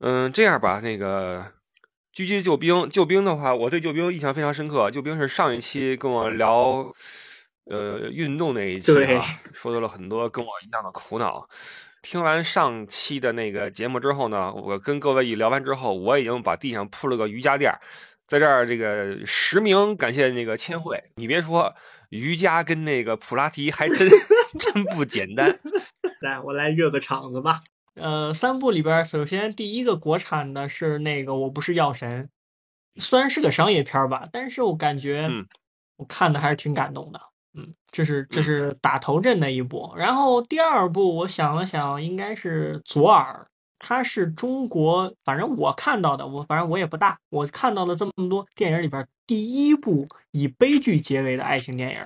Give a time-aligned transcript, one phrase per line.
[0.00, 1.54] 嗯，这样吧，那个
[2.14, 4.90] 狙击救兵，救兵的话，我对救兵印象非常深刻。
[4.90, 6.92] 救兵是上一期跟我聊，
[7.64, 11.48] 呃，运动那一期啊，说到了很多跟我一样的苦恼。
[12.00, 17.72] 听完上期的那个节目之后呢，我跟各位一聊完之后，我已经把地上铺了个瑜伽垫，
[18.24, 21.02] 在这儿这个实名感谢那个千惠。
[21.16, 21.74] 你别说，
[22.10, 24.08] 瑜伽跟那个普拉提还真
[24.60, 25.58] 真不简单。
[26.20, 27.62] 来，我来热个场子吧。
[28.00, 32.28] 呃，三部里边，首先第一个国产的是那个《我不是药神》，
[33.02, 35.28] 虽然是个商业片吧，但是我感觉，
[35.96, 37.20] 我看的还是挺感动的。
[37.54, 39.92] 嗯，这是这是打头阵的一部。
[39.96, 43.46] 然后第二部，我想了想，应该是《左耳》，
[43.78, 52.00] 它是中国，反正我看到的，我反正我也不大，我看到了这么多电影里边第一部以悲剧结尾的爱情电影。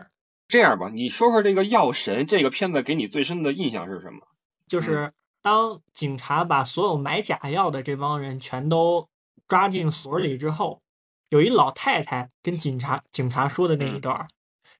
[0.48, 4.20] 这样吧，你说说这个《药神》这个片子给你最深的印象是什么？
[4.66, 5.12] 就是。
[5.42, 9.08] 当警察把所有买假药的这帮人全都
[9.48, 10.80] 抓进所里之后，
[11.30, 14.28] 有一老太太跟警察警察说的那一段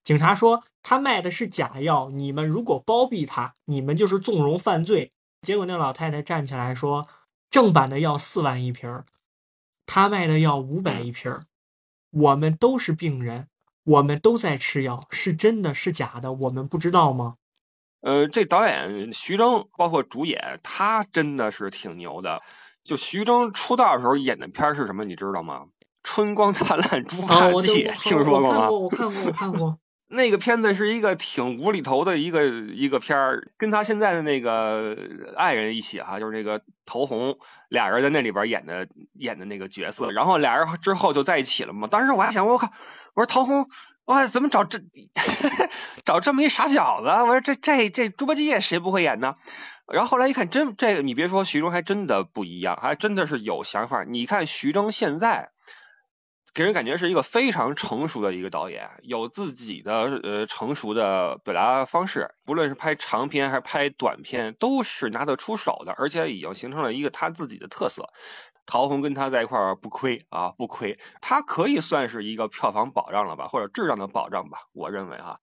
[0.03, 5.11] 警察说他卖的是假药，你们如果包庇他，你们就是纵容犯罪。
[5.41, 7.07] 结果那老太太站起来说，
[7.49, 9.03] 正版的药四万一瓶
[9.85, 11.41] 他卖的药五百一瓶
[12.09, 13.47] 我们都是病人，
[13.83, 17.35] 我们都在吃药，是真的是假的，我们不知道吗？
[18.03, 22.41] 呃，这导演徐峥，包括主演，他真的是挺牛的。
[22.83, 25.63] 就徐峥出道的时候演的片是什么，你知道吗？
[26.03, 28.69] 《春光灿烂猪八戒》，听说过吗？
[28.69, 29.79] 我看过，我看过，我看过。
[30.13, 34.95] 那个片子是一个挺无厘头的一个一个片儿，跟他现在的那个
[35.37, 37.33] 爱人一起哈，就是那个陶虹，
[37.69, 40.11] 俩人在那里边演的演的那个角色。
[40.11, 41.87] 然后俩人之后就在一起了嘛。
[41.87, 42.67] 当时我还想，我靠，
[43.15, 43.65] 我说陶虹。
[44.05, 44.79] 哇，怎么找这
[46.03, 47.07] 找这么一傻小子？
[47.07, 49.35] 我说这这这猪八戒谁不会演呢？
[49.87, 54.03] 然后后来一看，真这个你别说，徐峥还真的不一样，还真的是有想法。
[54.03, 55.51] 你看徐峥现在
[56.53, 68.09] 给人感觉是一个非常成熟的一个导演，有自己的呃成熟的表达方式，不论是拍长片还是拍短片，都是拿得出手的，而且已经形成了一个他自己的特色。
[68.65, 75.37] 陶虹跟他在一块儿不亏啊，不亏，他可以算是一个票房保障了吧，或者质量的保障吧，我认为哈。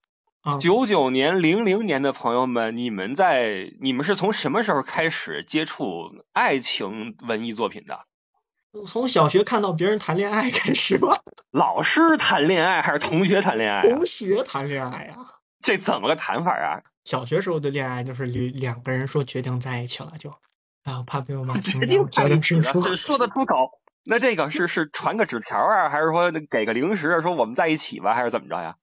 [0.59, 8.07] 九九年、零零年的朋友们，你们在你们是从什么时候开始接触爱情文艺作品的？
[8.87, 11.19] 从小学看到别人谈恋爱开始吧。
[11.53, 13.83] 老师谈恋爱还是同学谈恋爱？
[13.83, 15.17] 同学谈恋爱呀？
[15.61, 16.81] 这怎么个谈法啊？
[17.05, 20.33] 小学时候的恋爱就是两两个人说决定在一起了就。
[20.85, 23.71] 啊，怕被我妈决定决定是说说得出口。
[24.05, 28.77] 那这个是是传个纸条啊，还是说给个零食，说我们在一起吧，还是怎么着呀？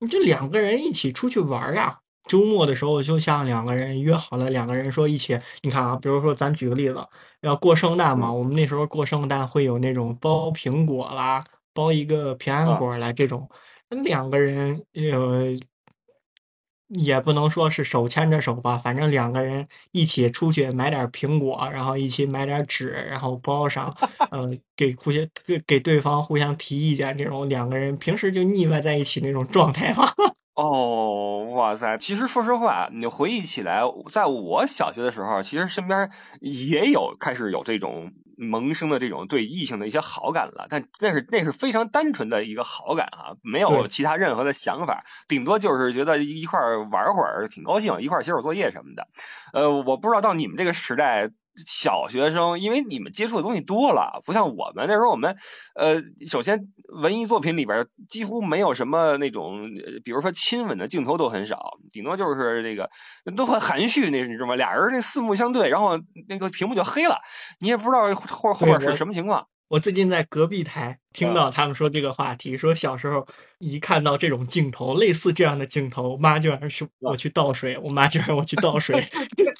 [0.00, 2.00] 你这两个人一起出去玩呀？
[2.28, 5.40] 周末的时候，就像两个人约好了，两个人说一起。
[5.62, 7.06] 你看啊，比如说咱举个例子，
[7.40, 13.48] 要过圣诞嘛，我们那时候过圣诞会有那种包苹果啦，包一个平安果啦这种，
[13.88, 15.56] 两个人呃。
[16.88, 23.94] 也不能说是手牵着手吧，反正两个人一起出去买点苹果，然后一起买点纸，然后包上，
[24.30, 30.08] 呃，给互相给给对方互相提意见，这种两个人平时就腻歪在一起那种状态嘛。
[30.54, 31.98] 哦，哇塞！
[31.98, 36.10] 其实说实话，你回忆起来，在我小学的时候，其实身边
[36.40, 38.12] 也有开始有这种。
[38.36, 46.60] 萌生的这种对异性的一些好感了，但那是那是非常单纯的一个好感啊，没有其他任何的想法，顶多就是觉得一块
[46.90, 49.08] 玩会儿挺高兴，一块写会作业什么的。
[49.52, 51.30] 呃，我不知道到你们这个时代。
[51.64, 55.36] 小学生，因为你们接触的东西多了，不像我们那时候，我们，
[55.74, 56.68] 呃，首先
[57.00, 59.68] 文艺作品里边几乎没有什么那种，
[60.04, 62.90] 比如说亲吻的镜头都很少，顶多就是这个
[63.36, 64.56] 都很含蓄，那你知道吗？
[64.56, 67.16] 俩人那四目相对，然后那个屏幕就黑了，
[67.60, 69.46] 你也不知道后后边是什么情况。
[69.68, 73.26] 我最近在隔壁台听到他们说这个话题，说小时候
[73.58, 79.04] 一看到这种镜头，类似这样的镜头，妈就让去我去倒水，我妈就让我去倒水。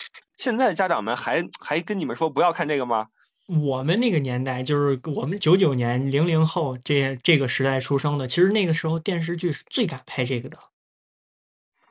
[0.47, 3.09] 现在家长们还还跟你们说不要看这个吗？
[3.49, 10.57] 我们那个年代就是我们九九年零零后这这个时代出生的，其实那个时候电视剧是最敢拍这个的，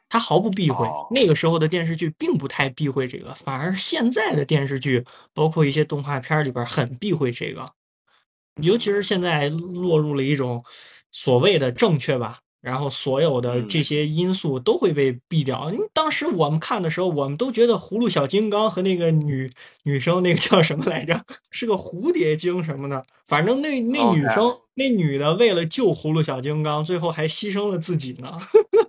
[0.08, 0.88] 他毫不避讳。
[1.12, 5.04] 那个时候的电视剧并不太避讳这个，反而现在的电视剧，
[5.34, 7.74] 包括一些动画片里边很避讳这个。
[8.62, 10.64] 尤其是现在落入了一种
[11.12, 15.72] 所谓的正确吧，然后所有的这些因素都会被毙掉。
[15.94, 19.52] 当时我们看的时候，我们都觉得葫芦小金刚和那个女
[19.84, 23.06] 女生那个叫什么来着，是个蝴蝶精什么的。
[23.28, 28.40] 反正那那女生那女的为了救葫芦小金刚，最后还牺牲了自己呢。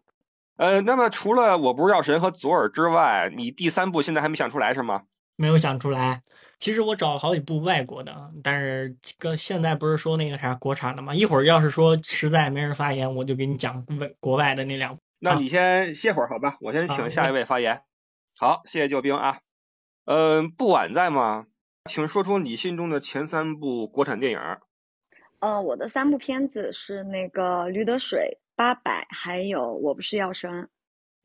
[0.57, 5.03] 呃，那么除了我不是药神和左耳之外，你第三部现在还没想出来是吗？
[5.37, 6.23] 没有想出来。
[6.59, 11.15] 其实我找了好几部外国的，但是跟现在不是说那个啥国产的吗？
[11.15, 15.03] 一会儿要是说实在没人发言，我就给你讲外国外的那两部。
[15.19, 17.83] 那你先歇会儿好吧，我先请下一位发言。
[18.39, 19.39] 好，谢谢救兵啊。
[20.07, 21.47] 嗯，不晚在吗？
[21.85, 24.41] 请说出你心中的前三部国产电影。
[25.41, 28.21] 呃，我的三部片子是那个《驴得水》
[28.57, 30.51] 《八佰》，还有《我不是药神》。《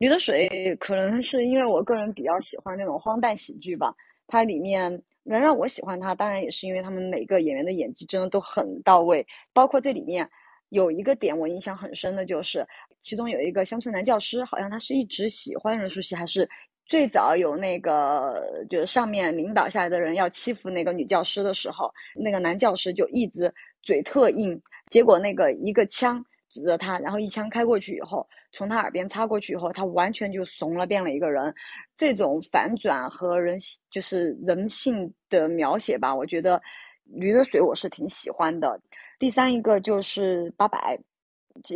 [0.02, 3.94] 驴得水》可能是因为我个人比较喜欢那种荒诞喜剧吧，
[4.26, 9.24] 它里面能让我喜欢它，当然也是因为他们每个演员的演技真的都很到位。
[9.52, 10.28] 包括这里面
[10.70, 12.66] 有一个点我印象很深的就是，
[13.00, 16.50] 其中有一个乡村男教师，好像他是一直喜欢任素汐，还是
[16.84, 23.54] 最早有那个就是上面领导下来的人要欺负那个女教师的时候，那个男教师就一直。
[23.84, 31.52] 嘴特硬，结果那个一个枪指着他，然后一枪开过去以后，从他耳边插过去以后，他完全就怂了，变了一个人。
[31.96, 33.58] 这种反转和人
[33.90, 36.58] 就是人性的描写吧，我觉得
[37.06, 38.80] 《驴得水》我是挺喜欢的。
[39.18, 40.78] 第三一个就是《八佰》。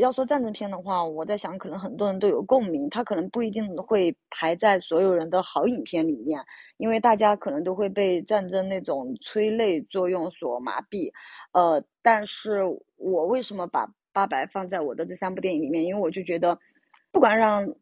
[0.00, 6.42] 要说战争片的话，我在想，可能很多人都有共鸣，它可能不一定会排在所有人的好影片里面，
[6.78, 11.12] 因为大家可能都会被战争那种催泪作用所麻痹。
[11.52, 12.62] 呃，但是
[12.96, 15.84] 我为什么把《八百》放在我的这三部电影里面？
[15.84, 16.58] 因为我就觉得，
[17.12, 17.74] 不管让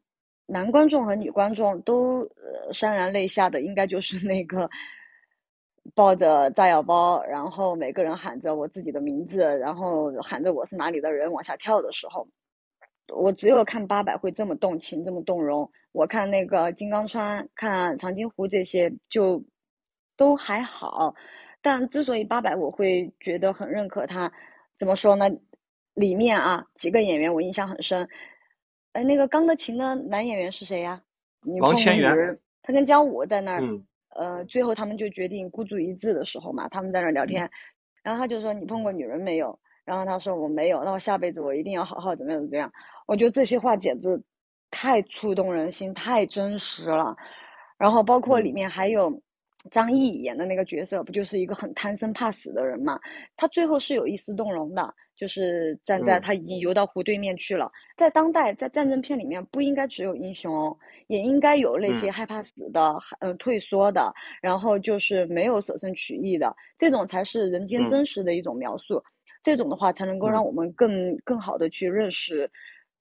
[0.47, 4.69] 男观众和女观众都呃潸然泪下的，应该就是那个。
[5.95, 12.27] 抱着炸药包，然后每个人喊着我自己的名字，然后喊着我是哪里的人往下跳的时候，
[13.15, 15.71] 我只有看八百会这么动情，这么动容。
[15.93, 19.45] 我看那个金刚川、看长津湖这些就
[20.17, 21.15] 都还好，
[21.61, 24.33] 但之所以八百我会觉得很认可他，
[24.79, 25.27] 怎么说呢？
[25.95, 28.09] 里面啊几个演员我印象很深，
[28.93, 31.03] 哎，那个钢的琴的男演员是谁呀？
[31.61, 33.63] 王千源，他跟姜武在那儿。
[34.17, 37.51] 呃，最后他们就决定孤注一掷的时候嘛，他们在那儿聊天，
[38.03, 42.73] 然后他就说：“你碰过女人没有？”然后他说：“我没有。”那我下辈子我一定要好好怎么样怎么样。
[43.07, 44.23] 我觉得这些话简直
[44.71, 47.17] 太触动人心，太真实了。
[47.77, 49.21] 然后包括里面还有。
[49.71, 53.01] 张译演的那个角色不就是一个很贪生怕死的人嘛？
[53.37, 57.73] 他最后是有一丝动容的，就是站在他已经游到湖对面去了。
[57.97, 60.77] 在当代，在战争片里面不应该只有英雄，
[61.07, 64.13] 也应该有那些害怕死的、呃退缩的，
[64.43, 69.03] 然后就是没有舍身取义的，这种才是人间真实的一种描述。
[69.43, 72.51] 这种的话才能够让我们更更好的去认识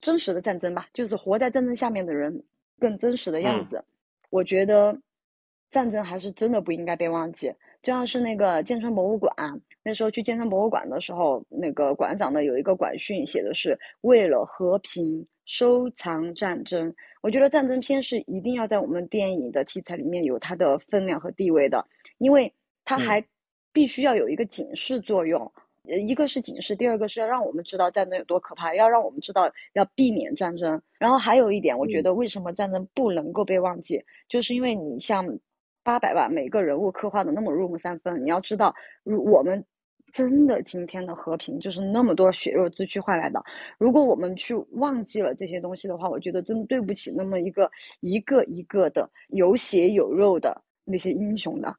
[0.00, 2.42] 真实的战争吧，就是活在战争下面的人
[2.78, 3.84] 更真实的样子。
[4.30, 4.98] 我觉得。
[5.74, 9.34] 战争还是真的不应该被忘记，就像是那个建川博物馆，
[9.82, 16.94] 那时候去建川博物馆的时候，那个馆长呢有一个馆训，写的是为了和平收藏战争。
[17.22, 21.88] 我觉得战争片是一定要在我们电影的题材里面有它的分量和地位的，
[22.18, 22.54] 因为
[22.84, 23.26] 它还
[23.72, 25.50] 必须要有一个警示作用。
[25.88, 30.80] 呃，一个是警示，第二个是要让我们知道战争有多可怕，要让我们知道要避免战争。
[31.00, 35.40] 然后还有一点，我觉得为什么战争不能够被忘记，就是因为你像。
[35.84, 38.24] 八百万，每个人物刻画的那么入木三分。
[38.24, 39.64] 你要知道，如我们
[40.12, 43.44] 真的今天的和平就是那么多血肉之躯换来的。
[43.78, 47.70] 如果我们去忘记了这些东西的话，我觉得真对不起那么一个
[48.00, 51.76] 一个一个的有血有肉的那些英雄的。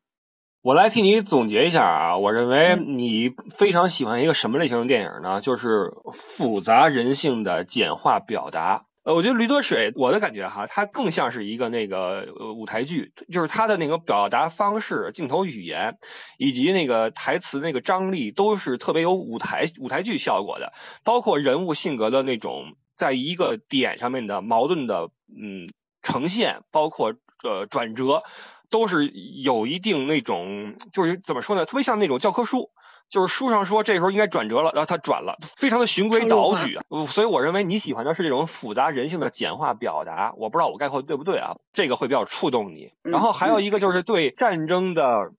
[0.61, 5.39] 我来替你总结一下啊，我认为你非常喜欢一个什么类型的电影呢？
[5.39, 8.85] 就是复杂人性的简化表达。
[9.05, 15.95] 呃，我觉得《驴得水》，我的感觉哈，它更像是一个那个呃舞台剧，就是它的那个表达方式、镜头语言
[16.39, 20.73] 以及那个台词那个张力，都是特别有舞台舞台剧效果的。
[21.03, 25.07] 包括人物性格的那种在一个点上面的矛盾的
[25.39, 25.69] 嗯
[26.01, 28.23] 呈现，包括呃转折，
[28.71, 29.07] 都是
[29.43, 31.63] 有一定那种就是怎么说呢？
[31.63, 32.71] 特别像那种教科书。
[33.07, 36.79] 就是书上说这时候应该转折了，然后他转了，非常的循规蹈矩。
[37.07, 40.33] 所以我认为你喜欢的是这种复杂人性的简化表达。
[40.37, 41.55] 我不知道我概括对不对啊？
[41.71, 42.91] 这个会比较触动你。
[43.03, 45.31] 然后还有一个就是对战争的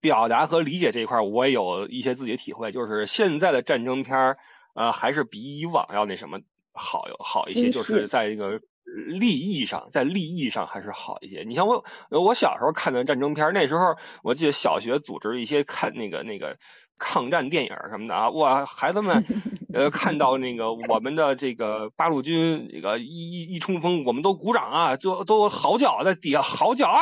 [0.00, 2.72] 表达和理解这一块，我也有一些自己的体会。
[2.72, 4.38] 就是现在的战争片儿，
[4.74, 6.38] 呃，还是比以往要那什么
[6.72, 8.60] 好好一些，就是在这个。
[9.06, 11.44] 利益上，在利益上还是好一些。
[11.46, 16.56] 你像我，我小时候看的战争片，那时候我记得小学组织一些看那个那个
[16.98, 19.24] 抗战电影什么的啊，哇，孩子们，
[19.72, 26.98] 呃，看到那个我们的这个八路军那个一一一冲锋，我们都鼓掌啊，就都嚎叫在底下嚎叫啊，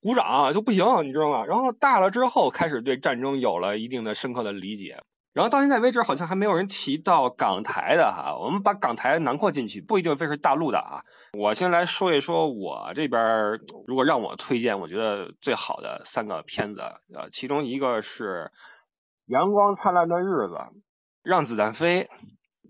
[0.00, 1.44] 鼓掌就不行，你知道吗？
[1.44, 4.96] 然后大了之后开始对战争有了一定的深刻的理解。
[5.38, 8.36] 然后到现在为止，好像还没有人提到港台的哈。
[8.36, 11.00] 我们把港台囊括进去，不一定非是大陆的啊。
[11.32, 13.20] 我先来说一说，我这边
[13.86, 16.80] 如果让我推荐，我觉得最好的三个片子，
[17.14, 18.50] 呃，其中一个是
[19.32, 20.54] 《阳光灿烂的日子》，
[21.22, 22.02] 《让子弹飞》。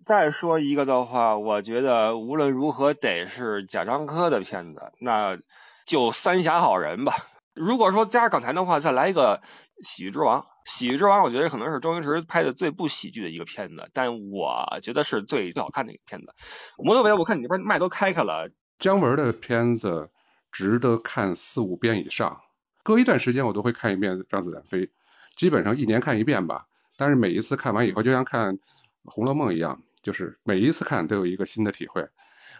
[0.04, 5.38] 再说一个的话，我觉得无论如何得是贾樟柯的片子，那
[5.87, 7.14] 就《三峡好人》吧。
[7.54, 9.40] 如果说加上港台的话，再来一个
[9.88, 10.40] 《喜剧之王》。
[10.68, 16.34] 《喜剧之王》我觉得可能是周星驰拍的最不喜剧的一个片子，但我觉得是最最好看的一个片子。
[16.76, 18.50] 摩托维，我看你这边麦都开开了。
[18.78, 20.10] 姜文的片子
[20.52, 22.42] 值得看四五遍以上，
[22.82, 24.87] 隔一段时间我都会看一遍《让子弹飞》，
[25.37, 26.66] 基本上一年看一遍吧。
[26.98, 28.56] 但是每一次看完以后，就像看
[29.04, 32.08] 《红楼梦》一样，就是每一次看都有一个新的体会。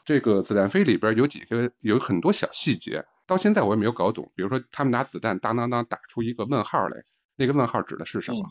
[0.06, 4.32] 这个《子弹飞》里边有几个有很多小细节，到现在我也没有搞懂。
[4.34, 7.04] 比如说，他们拿子弹当当当打出一个问号来。
[7.38, 8.50] 那个问号指的是什么，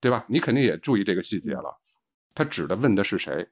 [0.00, 0.26] 对吧？
[0.28, 1.80] 你肯定也注意这个细节了。
[2.34, 3.48] 他指的问的是谁？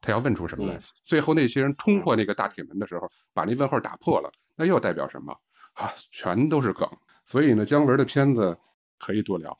[0.00, 0.80] 他要问出什么来？
[1.04, 5.38] 最后那些人冲破那个大铁门的时候，把那问号打破了，那又代表什么？
[5.74, 6.88] 啊，全都是梗。
[7.24, 8.58] 所以呢，姜文的片子
[8.98, 9.58] 可以多聊。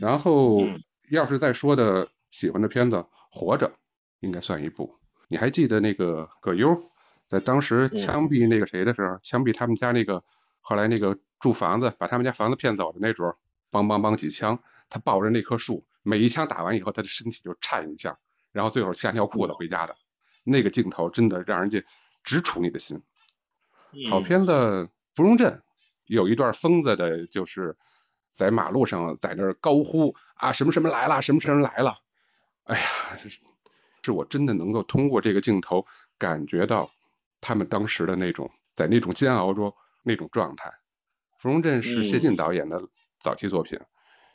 [0.00, 0.60] 然后
[1.10, 2.96] 要是再说的喜欢的片子，
[3.30, 3.68] 《活着》
[4.20, 4.94] 应该算一部。
[5.28, 6.90] 你还记得那个葛优
[7.28, 10.22] 在当时枪毙那个谁的时候，枪毙他们家那个
[10.60, 13.24] 后来那个住房子把他们家房子骗走的那主？
[13.76, 18.18] 梆梆梆几枪，他抱着那棵树，每一枪打完以后，他的身体就颤一下，
[18.52, 19.96] 然后最后吓尿裤子回家的，
[20.44, 21.84] 那个镜头真的让人家
[22.24, 23.02] 直杵你的心。
[24.10, 24.52] 好片子
[25.14, 25.52] 《芙蓉镇》
[26.04, 27.76] 有一段疯子的，就是
[28.32, 31.98] 在马路上在那儿高呼啊什么什么来了，什么什么来了。
[32.64, 32.86] 哎呀，
[34.02, 35.86] 是我真的能够通过这个镜头
[36.18, 36.92] 感觉到
[37.40, 40.70] 他们当时的那种在那种煎熬中那种状态。
[41.36, 42.88] 《芙蓉镇》是谢晋导演的。
[43.26, 43.80] 早期作品，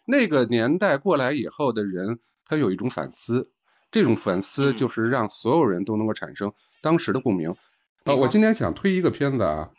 [0.04, 3.54] 那个年代过来以后的人，他有一种反思，
[3.90, 7.56] 这种反思就是让所有人都能够产生当时的共鸣。
[8.04, 9.72] 啊，我今天想推一个片子啊，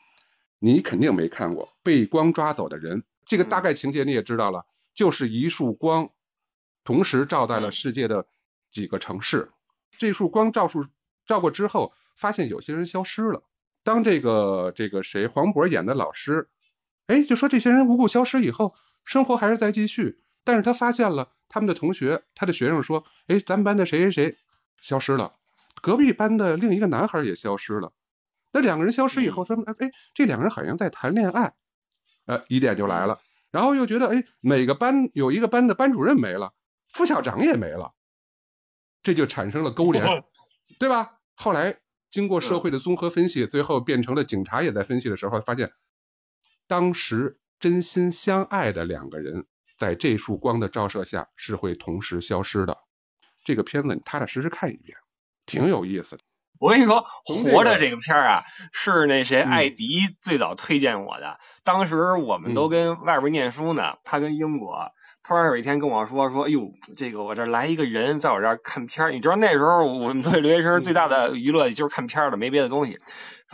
[0.59, 4.65] 你肯定没看过《被光抓走的人》，这个大概情节你也知道了，
[4.95, 6.09] 就是一束光
[6.83, 8.27] 同时照在了世界的
[8.71, 9.51] 几个城市，
[9.99, 10.87] 这束光照出
[11.27, 13.43] 照过之后，发现有些人消失了。
[13.83, 16.49] 当这个这个谁黄渤演的老师，
[17.09, 18.75] 哎，就说这些人无故消失以后。
[19.05, 24.37] 生活还是在继续，但是他发现了他们的同学，他的学生说：“哎，咱们班的谁谁谁
[24.81, 25.35] 消失了，
[25.81, 27.93] 隔壁班的另一个男孩也消失了。”
[28.53, 31.55] 那两个人消失以后，说：“哎，这两个人好像在谈恋爱。”
[32.27, 33.21] 呃，疑点就来了。
[33.51, 36.53] 然后又觉得：“哎，每个班有一个班的班主任没了，
[36.89, 37.93] 副校长也没了，
[39.03, 40.05] 这就产生了勾连，
[40.79, 41.81] 对吧？”后来
[42.11, 45.73] 经过社会的综合分析，最后变成了警察也在分析的时候，发现
[46.67, 47.39] 当时。
[47.63, 49.47] 真心相爱的两个人，
[49.79, 52.77] 在这束光的照射下是会同时消失的。
[53.45, 54.99] 这个片子你踏踏实实看一遍，
[55.47, 56.25] 挺有意思的。
[56.59, 57.05] 我跟你说，
[57.53, 58.43] 《活着》这个片儿啊，
[58.73, 59.87] 是那谁艾迪
[60.21, 61.39] 最早推荐我的。
[61.63, 64.91] 当时我们都跟外边念书呢，他跟英国。
[65.25, 69.13] 突然有一天跟我说说，哎呦，这个我这来一个人在我这儿看片儿。
[69.13, 72.99] 你知道那时候我们作为留学生最大的娱乐就是看片儿了，没别的东西。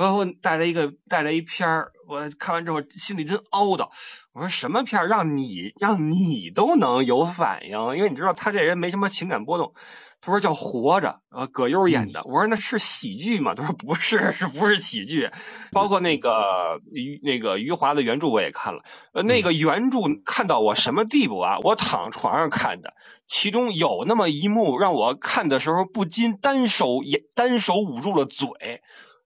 [0.06, 3.88] 说我带来一个带来一片儿，我看完之后心里真凹的。
[4.32, 7.96] 我说什么片儿让你让你都能有反应？
[7.96, 9.72] 因为你知道他这人没什么情感波动。
[10.20, 12.20] 他说叫活着，呃，葛优演的。
[12.24, 13.54] 我说那是喜剧吗？
[13.54, 15.30] 他说不是，是不是喜剧？
[15.70, 21.58] 包括那个余那个余华的原著我也看了，呃，那个原著看到我什么地步啊？
[21.62, 22.94] 我躺床上看的，
[23.26, 28.48] 其中有那么一幕让我看的时候不禁单手也单手捂住了嘴，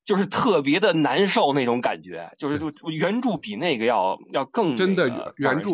[0.04, 2.30] 就是特别的难受那种感觉。
[2.38, 5.70] 就是就原著比那个要要更真的原著，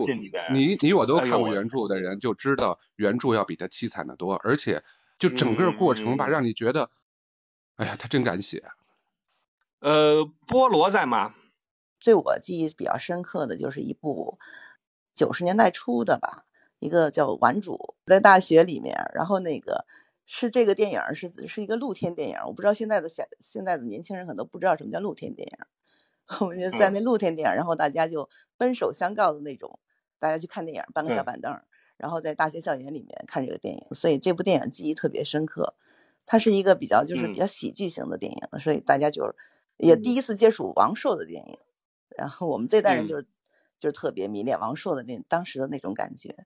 [0.52, 4.82] 你你我都看过原著的人就知道原著要比他凄惨的多，而且。
[5.18, 6.90] 就整个过程吧，让你觉得，
[7.74, 8.62] 哎呀，他真敢写。
[9.80, 11.34] 呃，菠萝在吗？
[12.00, 14.38] 对我记忆比较深刻的就是一部
[15.12, 16.44] 九十年代初的吧，
[16.78, 19.86] 一个叫《顽主》在大学里面，然后那个
[20.30, 25.58] 是这个电影是是一个露天电影，我不知道现在的小现在的年轻人可能都不知道什么叫露天电影。
[26.40, 29.80] 我们就在那露天电影，然后大家就奔手相告的那种，
[30.18, 31.58] 大家去看电影，搬个小板凳。
[31.96, 35.74] 然后在大学校园里面看这个电影，所以这部电影记忆特别深刻。
[36.26, 39.34] 它是一个比较就是比较喜剧型的电影，所以大家就是
[39.78, 41.58] 也第一次接触王朔的电影。
[42.14, 43.26] 然后我们这代人就是
[43.80, 46.36] 就是特别迷恋王朔的那当时的那种感觉。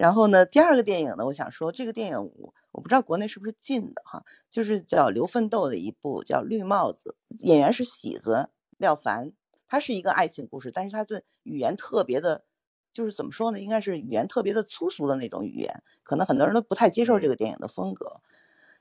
[0.00, 9.32] 然后呢，第二个电影呢，我想说这个电影我我不知道国内是不是禁的哈，就是叫刘奋斗的一部叫《绿帽子》，演员是喜子廖凡，
[9.68, 12.44] 他是一个爱情故事，但是他的语言特别的。
[12.92, 13.60] 就是怎么说呢？
[13.60, 18.20] 应该是语言特别的粗俗的那种语言，可能很多人都不太接受这个电影的风格。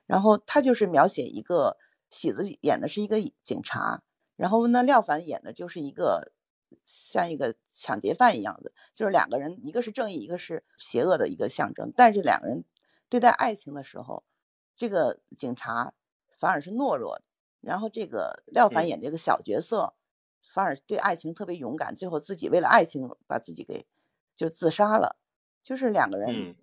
[0.08, 1.78] 然后他就是描写一个
[2.10, 4.02] 喜子演的是一个警察，
[4.36, 6.32] 然后呢廖凡演的就是一个
[7.12, 11.94] 像一个抢劫犯一样的，就是两个人一个是正义，一个是邪恶的一个象征。
[11.96, 12.66] 但是两个人
[13.10, 14.24] 对待爱情的时候，
[14.76, 15.94] 这个警察
[16.38, 17.22] 反而是懦弱，
[17.62, 19.94] 然后这个廖凡演这个小角色
[20.52, 23.86] 反而对爱情特别勇敢，最后自己为了爱情把自己给
[24.36, 25.18] 就自杀了。
[25.62, 26.56] 就是两个人，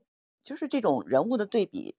[0.42, 1.97] 就是这种人物的对比。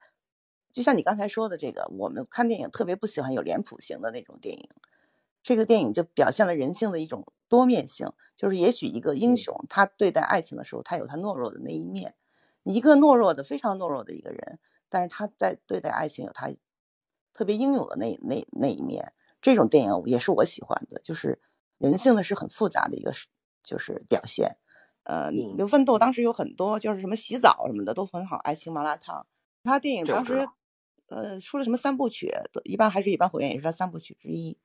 [0.72, 4.70] 就像你刚才说的这个，我们看电影特别不喜欢有脸谱型的那种电影。
[5.48, 12.12] 这个电影就表现了人性的一种多面性，就是也许一个英雄他对待爱情的时候，他有他懦弱的那一面；
[12.64, 16.50] 一个懦弱的非常懦弱的一个人，但是他在对待爱情有他
[17.34, 19.14] 特别英勇的那那那一面。
[19.42, 21.40] 这种电影也是我喜欢的，就是
[21.78, 23.14] 人性的是很复杂的一个
[23.64, 24.58] 就是表现。
[25.04, 29.26] 呃，刘奋斗当时有很多就是什么洗澡什么的都很好，爱情麻辣烫。
[29.64, 30.46] 他电影当时，
[31.08, 32.30] 呃，出了什么三部曲？
[32.66, 34.58] 一般还是一般火焰，也是他三部曲之一。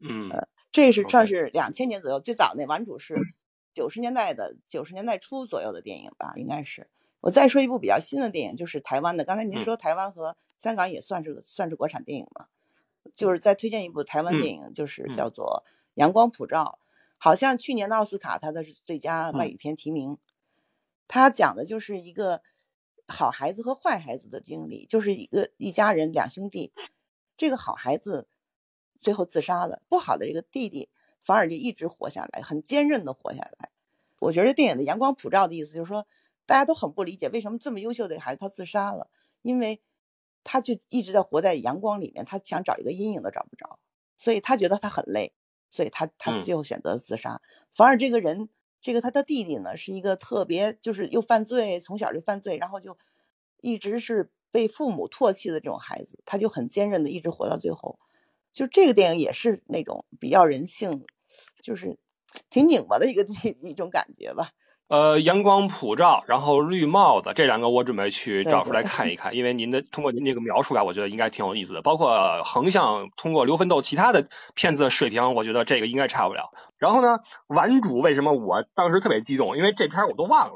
[0.00, 3.14] 嗯，呃，这是算是两千年左右最早那《顽主》是
[3.72, 6.88] 九十年代的九十年代初左右的电影吧，应该是。
[7.20, 9.24] 我再说一部比较新的电影，就是台湾的。
[9.24, 12.46] 刚才您说台湾和香港也算是算是国产电影嘛？
[13.14, 16.78] 就是再推荐一部台湾电影，就是叫做《阳光普照》，
[17.18, 20.18] 好像去年的奥斯卡它的是最佳外语片提名。
[21.08, 22.42] 它讲的就是一个。
[23.08, 26.72] 好孩子和坏孩子的经历，就是一个一家人两兄弟，
[27.36, 28.26] 这个好孩子
[28.98, 30.88] 最后自杀了，不好的这个弟弟
[31.20, 33.70] 反而就一直活下来，很坚韧的活下来。
[34.20, 36.06] 我觉得电影的阳光普照的意思就是说，
[36.46, 39.10] 大家都很不理解为什么这么优秀的孩子他自杀了，
[39.42, 39.80] 因为
[40.44, 43.78] 他就一直在活在阳光里面，他想找一个阴影都找不着，
[44.16, 45.32] 所以他觉得他很累，
[45.70, 47.40] 所以他他最后选择了自杀。
[47.72, 48.48] 反而这个人。
[48.78, 52.96] 这个他的弟弟呢，是一个特别就是又犯罪，从小就犯罪，然后就
[53.60, 57.98] 一直是被父母唾弃的这种孩子，他就很坚韧的一直活到最后。
[58.56, 61.04] 就这个电影也是那种比较人性，
[61.62, 61.98] 就是
[62.48, 63.22] 挺拧巴的一个
[63.60, 64.48] 一种感觉吧。
[64.88, 71.82] 呃，阳光普照，然后绿帽子，这两个我准备去找出来看一看，因为您的通过您这个描述吧，我觉得应该挺有意思的。
[71.82, 76.48] 包括横向通过刘奋斗其他的片子的水平，我觉得这个应该差不了。
[76.78, 79.58] 然后呢，顽主为什么我当时特别激动？
[79.58, 80.54] 因为这片我都忘了。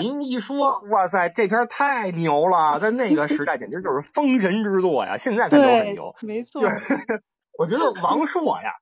[0.00, 5.16] 您一说，哇塞，这片太牛了，在那个时代简直就是封神之作呀！
[5.16, 6.62] 现在看都很牛，没错。
[7.60, 8.72] 我觉得 王朔呀。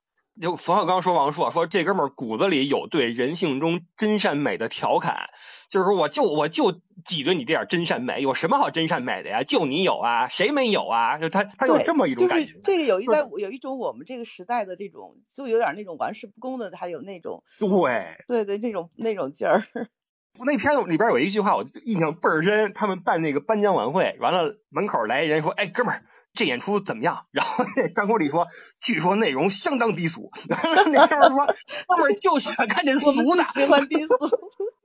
[0.41, 5.29] 就冯小刚说王朔说这哥们儿骨子里有对人性中真善美的调侃，
[5.67, 9.43] 就是说我就我就挤兑你这点真善美，有什么好真善美的呀？
[9.43, 11.17] 就你有啊，谁没有啊？
[11.17, 12.57] 就他他有这么一种感觉。
[12.63, 19.61] 这个有一代有一种我们这个时代的这种，就有点那种玩世不恭的，还有那种对对对那种那种劲儿。
[20.45, 26.05] 那片子里边有一句话我印象倍儿深，他们办那个颁奖晚会，完了门口来人说：“哎，哥们儿。”
[26.39, 27.25] 这演出怎么样？
[27.31, 28.47] 然后那张国立说
[28.79, 30.31] ：“据说内容相当低俗。
[30.47, 31.45] ”那哥们说
[31.85, 34.13] ：“哥们就喜欢看这俗的，喜欢低俗。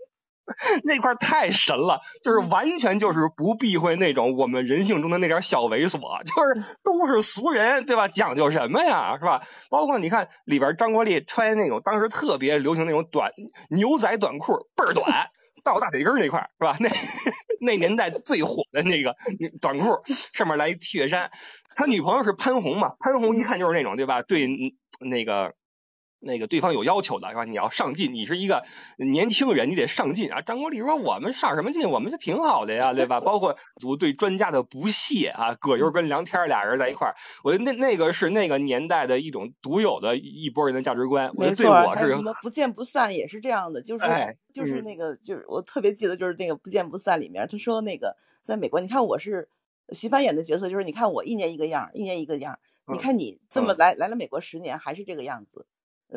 [0.83, 8.09] 那块太神了，就是完全就是不避讳那种我们人性中的那点小猥琐，就是都是俗人，对吧？
[8.09, 9.41] 讲究什么呀，是吧？
[9.71, 13.31] 包括你看里边张国立穿那种当时特别流行那种短
[13.71, 15.29] 牛仔短裤，倍儿短。”
[15.65, 16.77] 到大腿根那块是吧？
[16.81, 16.89] 那
[17.61, 19.17] 那年代最火的那个
[19.61, 20.01] 短裤，
[20.33, 21.31] 上面来一 T 恤衫。
[21.75, 22.95] 他女朋友是潘虹嘛？
[23.01, 24.23] 潘虹一看就是那种对吧？
[24.23, 24.49] 对
[25.01, 25.55] 那个。
[26.25, 27.45] 那个对方有要求的是吧？
[27.45, 28.65] 你要上进，你是一个
[28.97, 30.41] 年轻人，你得上进啊！
[30.41, 31.89] 张国立说：“我们上什么进？
[31.89, 33.57] 我们是挺好的呀，对吧？”包括
[33.99, 41.31] 对专家的不屑啊，葛优跟梁天俩人在一块儿，我觉得那那个是那个年代的一种独有的一波人的价值观。
[41.35, 44.05] 我对，我是什么不见不散也是这样的，就是
[44.53, 49.49] 就是那个就是我特别记得就是那个不见不散里面他说那个在美国，你看我是
[49.91, 52.59] 徐帆演的角色，就是你看我一年一个样，一年一个样，
[52.93, 55.67] 你看你这么来来了美国十年还是这个样子。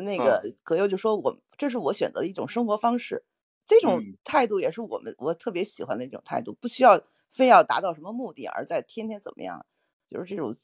[0.01, 3.23] 那个葛优就说：“我这是我选择的一种生活方式，
[3.65, 9.65] 这种态度也是我们我特别喜欢的一种态度，不需要非要达到什么目的，而在天天怎么样，
[10.09, 10.55] 就是这种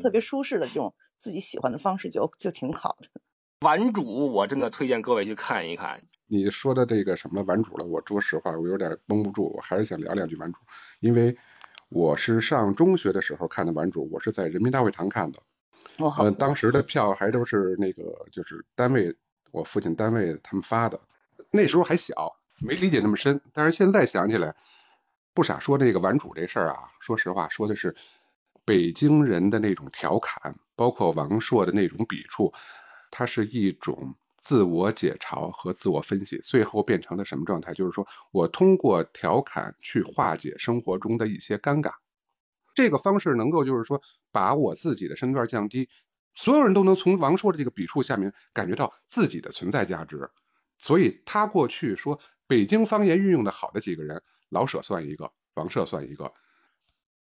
[0.00, 3.08] 特别舒适的这种自己喜欢的方式就就挺好的。
[3.60, 6.00] ”顽主，我真的推荐各位去看一看。
[6.28, 10.58] 你说的这个什么顽主了，我说实话，我有点绷不住，我还是想聊两句顽主，
[11.00, 11.36] 因为
[11.88, 15.42] 我是上中学的时候看的顽主，我是在人民大会堂看的。
[16.18, 19.16] 嗯，当时的票还都是那个，就是单位，
[19.50, 21.00] 我父亲单位他们发的。
[21.50, 23.40] 那时候还小，没理解那么深。
[23.52, 24.54] 但是现在想起来，
[25.34, 26.92] 不傻说那个顽主这事儿啊。
[27.00, 27.96] 说实话，说的是
[28.64, 32.52] 北京人的那种调侃，包括王朔的那种笔触，
[33.10, 37.72] 它是一种自我解嘲和自我分析，最后变成了什么状态？
[37.72, 41.92] 就是说我通过调侃去化解生活中的一些尴尬，
[42.78, 45.88] 这个方式能够就是说把我自己的身段降低，
[46.32, 50.30] 所有人都能从王朔的这个笔触下面感觉到自己的存在价值。
[50.78, 56.32] 所以他过去说北京方言运用的好的几个人，老舍算一个，王朔算一个。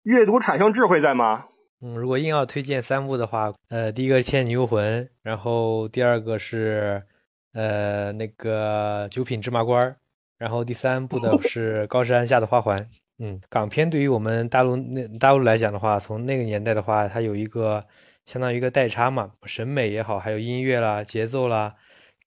[0.04, 1.48] 阅读产生智慧在吗？
[1.82, 7.08] 嗯，如果硬要推荐三部的话，呃，第一个是《倩女幽魂》，然后第二个是
[7.54, 9.82] 呃那个《九品芝麻官》，
[10.38, 12.78] 然后第三部的是《高山下的花环》。
[13.20, 17.86] 嗯，港片对于我们大陆那大陆来讲的话，从那个年代的话，它有一个
[18.26, 21.76] 相当于一个代差嘛，审美也好，还有音乐啦、节奏啦、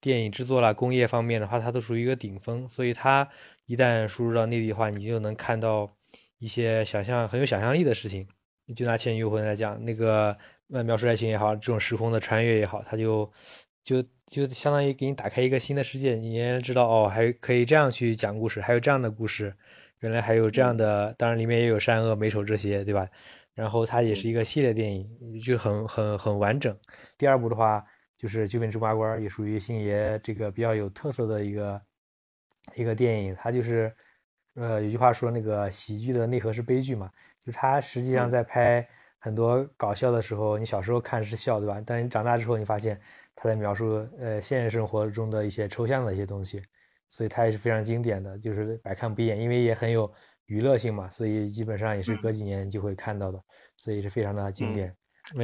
[0.01, 2.69] 电影制作啦、工业方面的话，它都属于一个顶峰。
[2.69, 3.29] 所以它
[3.67, 5.91] 一旦输入到内地的话，你就能看到。
[6.39, 8.27] 一些想象很有想象力的事情，
[8.75, 10.37] 就拿《倩女幽魂》来讲，那个
[10.73, 13.31] 呃描述爱情也好，这种时空的穿越也好，它就
[13.85, 19.55] 就就相当于给你打开一个新的世界，你也知道哦，还可以这样去讲故事，还有这样的故事，
[20.03, 23.09] 原来还有这样的，当然里面也有善恶美丑这些，对吧？
[23.55, 25.09] 然后它也是一个系列电影，
[25.45, 26.79] 就很很很完整。
[27.19, 27.85] 第二部的话，
[28.17, 31.83] 就是《九品芝麻官》，也属于星爷这个比较有特色的一个
[32.77, 33.93] 一个电影，它就是。
[34.55, 37.11] 呃，有句话说，那个喜剧的内核是悲剧嘛，
[37.43, 38.87] 就他实际上在拍
[39.19, 41.83] 很多搞笑的时候，你小时候看是笑，对吧？
[41.87, 43.01] 但你长大之后，你发现
[43.35, 46.61] 他在描述呃现实生活中的一些抽象的一些东西，
[47.15, 50.11] 所以他也是非常经典的，就是百看不厌，因为也很有
[50.47, 53.39] 娱乐性嘛，所以基本上也是隔几年就会看到的，
[53.77, 54.97] 所以是非常的经典。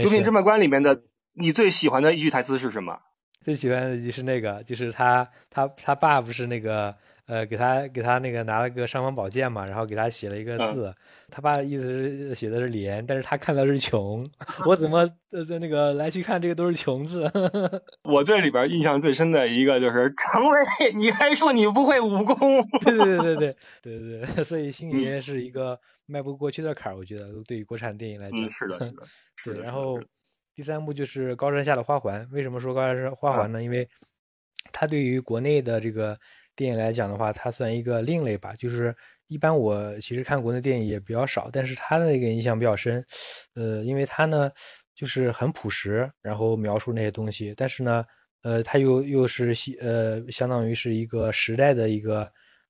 [0.02, 1.02] 九品芝麻官里面的
[1.35, 2.98] 你最喜欢的一句台词是什么？
[3.44, 6.96] 最喜欢的就是那个，就是他他他爸不是那个。
[7.29, 10.95] 呃，给他给他那个拿了个尚方宝剑嘛，然后给他写了一个字，
[11.29, 14.27] 他爸的意思是写的是廉，但是他看到是穷，
[14.64, 17.31] 我怎么呃那个来去看这个都是穷字。
[18.03, 22.67] 我对里边印象最深的一个就是成为，你还说你不会武功？
[22.81, 28.79] 对对对对对对对， 所以星爷是一个迈不过去的坎儿，我觉得对于国产电影来讲是的，
[29.37, 29.57] 是的。
[29.57, 30.01] 对，然后
[30.55, 33.62] 第三部就是高山下的花环，为什么说高山花环呢？
[33.62, 33.87] 因为
[34.73, 36.19] 他对于国内的这个。
[36.59, 38.53] 电影来讲的话，它算一个另类吧。
[38.59, 38.92] 就是
[39.29, 43.05] 一般我其实看国内电影也比较少，但是它的那个印象比较深。
[43.55, 44.51] 呃，因为它呢
[44.92, 48.05] 就是很朴实，然后描述那些东西，但是呢，
[48.42, 52.29] 呃，它又又是呃相当于是一个时代的一个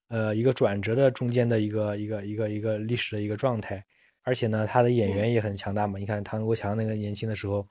[0.09, 3.83] 呃一个转折的中间的一个一个一个一个历史的一个状态。
[4.23, 5.99] 而且呢，他的演员也很强大嘛。
[5.99, 7.67] 你看唐国强那个年轻的时候，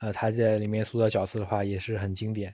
[0.00, 2.52] 呃，他在里面塑造角色的话也是很经典。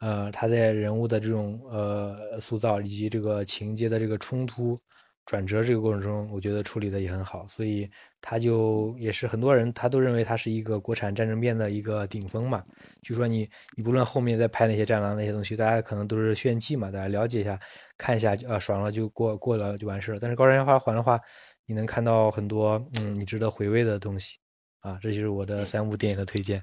[0.00, 4.78] 呃，他在人物的这种呃塑造以及这个情节的这个冲突
[5.24, 7.88] 转折这个过程中，我觉得处理的也很好，所以
[8.20, 12.62] 他就也是很多人他都认为他是一个国产战争片的一个顶峰嘛。
[13.00, 17.58] 据说你你不论后面再拍那些战狼那些东西，大家可能都是炫技嘛，大家了解一下
[17.96, 20.18] 看一下呃爽了就过过了就完事了。
[20.20, 21.18] 但是高山花环的话，
[21.64, 24.36] 你能看到很多嗯你值得回味的东西
[24.80, 26.62] 啊，这就是我的三部电影的推荐。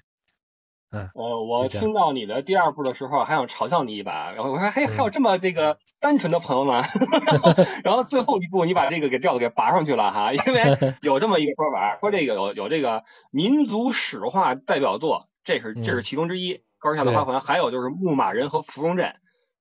[0.91, 6.84] 嗯，呃，我听到你的第二部的时候，还想嘲笑你一把， 然后我说，嘿，还有这么这个单纯的朋友吗？
[7.84, 19.08] 然后最后一步，你把这个给调子给拔上去了哈， 因为有这么一个说法，说这个有有这个民族史话代表作，这是这是其中之一，《高下的花环》，还有就是《牧马人》和《芙蓉镇》，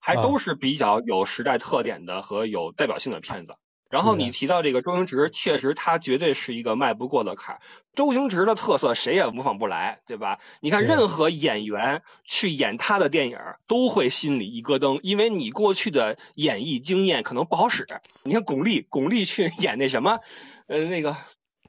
[0.00, 3.54] 还都是比较有时代特点的和有代表性的片子。
[3.90, 7.60] 然后你提到这个周星驰，确实他绝对是一个迈不过的坎儿。
[7.92, 10.38] 周星驰的特色谁也模仿不来，对吧？
[10.60, 17.84] 你看任何演员去演他的电影，都会心里一咯噔，因为你过去的演艺经验可能不好使。
[18.22, 20.20] 你看巩俐，巩俐去 演那什么，
[20.68, 21.16] 呃，那个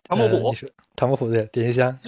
[0.03, 0.53] 唐伯虎，
[0.95, 1.99] 唐伯虎的点心香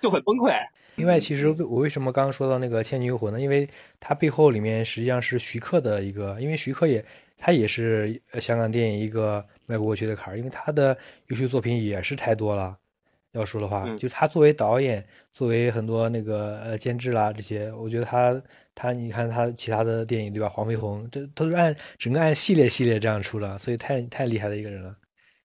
[0.00, 0.54] 就很崩溃。
[0.94, 3.42] 另外，其实我为什么刚刚说到那个《倩女幽魂》呢？
[3.42, 7.04] 因为它背后里面实际上是徐克的一个，因为徐克也
[7.36, 9.44] 他也是香港电影一个。
[9.66, 12.76] 迈不过去的坎儿，因为他的优秀作品也是太多了。
[13.32, 18.40] 要说的话，就他作为导演，作为很多那个呃监制啦这些，我觉得他
[18.74, 20.48] 他你看他其他的电影对吧？
[20.48, 24.94] 黄飞鸿这都是按整个按系列系列这样出的，所以太太厉害的一个人了。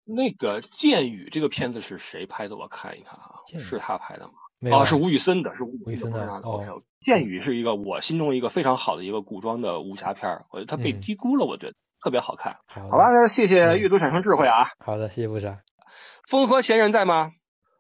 [0.05, 2.55] 那个《剑雨》这个片子是谁拍的？
[2.57, 4.35] 我看一看啊，是他拍的吗？
[4.71, 6.21] 哦，是吴宇森的，是吴宇森的。
[6.45, 6.65] 哦，
[7.01, 11.75] 《剑雨》是一个我心中一个非常好的一个古装的武侠片儿，我觉得他被低估了，我觉得。
[12.03, 14.67] 特别好看，好吧，那谢谢阅读产生智慧啊。
[14.85, 15.61] 好的，谢谢部长。
[16.27, 17.31] 风和闲人在吗？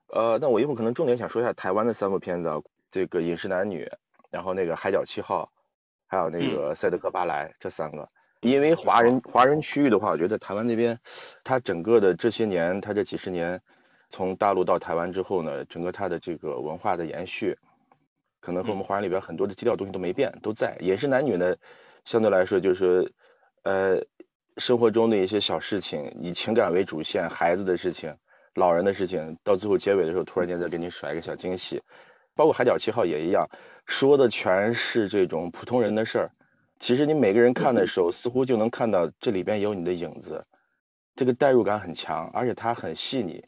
[0.06, 2.48] 呃，那我一会儿可能重点想说一下台湾的三部片子，
[2.88, 3.84] 这个《饮食男女》，
[4.30, 5.44] 然后那个《海角七号》，
[6.06, 8.08] 还有那个《赛德克巴莱》这三个。
[8.42, 10.96] 因为华人华人区域的话，我觉得台湾那边，
[11.42, 13.60] 它整个的这些年，它这几十年，
[14.08, 17.58] 从大陆到台湾之后呢，整个它的这个文化的延续，
[18.40, 20.76] 可能和我们华人里边很多的基调东西都没变，都在。
[20.78, 21.56] 饮食男女呢，
[22.04, 23.12] 相对来说就是，
[23.62, 24.00] 呃，
[24.56, 28.14] 生活中的一些小事情，以情感为主线，孩子的事情、
[28.54, 31.80] 老人的事情，到最后结尾的时候，突然间再给你甩一个小惊喜。
[32.34, 33.46] 包括《海角七号》也一样，
[33.86, 36.30] 说的全是这种普通人的事儿。
[36.80, 40.42] 其实你每个人看的时候，似乎就能看到这里边有你的影子，
[41.14, 43.44] 这个代入感很强，而且它很细腻，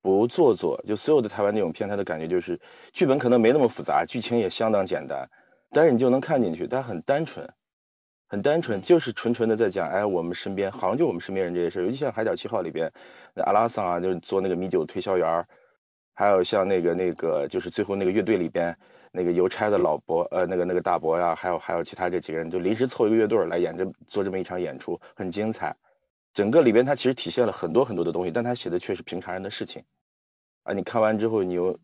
[0.00, 0.80] 不做作。
[0.86, 2.58] 就所有的台湾那种片，它的感觉就是
[2.92, 5.28] 剧本可能没那么复杂，剧情也相当简单，
[5.70, 7.52] 但是你就能看进去，它很单纯，
[8.32, 11.82] 很单纯，就是纯纯的在讲，哎，我们身边好像就我们身边人这些事儿。
[11.82, 12.90] 尤其像《海角七号》里边，
[13.44, 15.46] 阿拉桑啊，就是做那个米酒推销员儿。
[16.14, 18.74] 还有像那个那个，就是最后那个乐队里边
[19.10, 25.76] 那个邮差的老伯，呃，那个那个大伯呀，还有还有其他这几个人，就临时凑一个乐队来演这做这么一场演出，很精彩。
[26.32, 29.84] 整个里边他其实体现了很多很多的东西，但他写的却是平常人的事情。
[30.62, 31.78] 啊，你看完之后，你有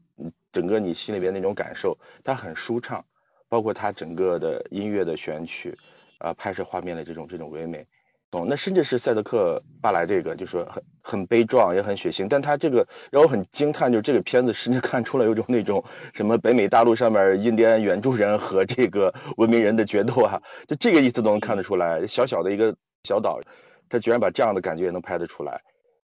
[0.50, 3.04] 整个你心里边那种感受，它很舒畅，
[3.50, 5.76] 包括他整个的音乐的选曲，
[6.18, 7.86] 啊，拍摄画面的这种这种唯美。
[8.30, 12.26] 懂，那甚至是赛德克巴莱这个，就是很很悲壮，也很血腥。
[12.28, 22.06] 但他这个让我很惊叹，就是这个片子甚至看出了有种那种什么北美大陆上面印第安原住人和这个文明人的决斗啊，就这个意思都能看得出来。
[22.06, 23.40] 小小的一个小岛，
[23.88, 25.62] 他居然把这样的感觉也能拍得出来。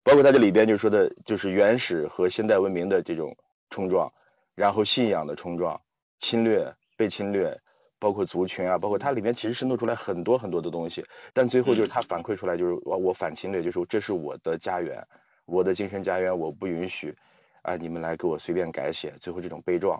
[0.04, 3.36] 包括他这里边就说的，就是原始和现代文明的这种
[3.70, 4.12] 冲撞，
[4.54, 5.80] 然后信仰的冲撞，
[6.20, 7.60] 侵略被侵略。
[8.04, 15.02] 包括族群啊，包括它里面其实渗透出来很多很多的东西，但最后就是它反馈出来就是我我反侵略，就是这是我的家园，
[15.46, 17.16] 我的精神家园，我不允许
[17.62, 19.98] 啊你们来给我随便改写，最后这种悲壮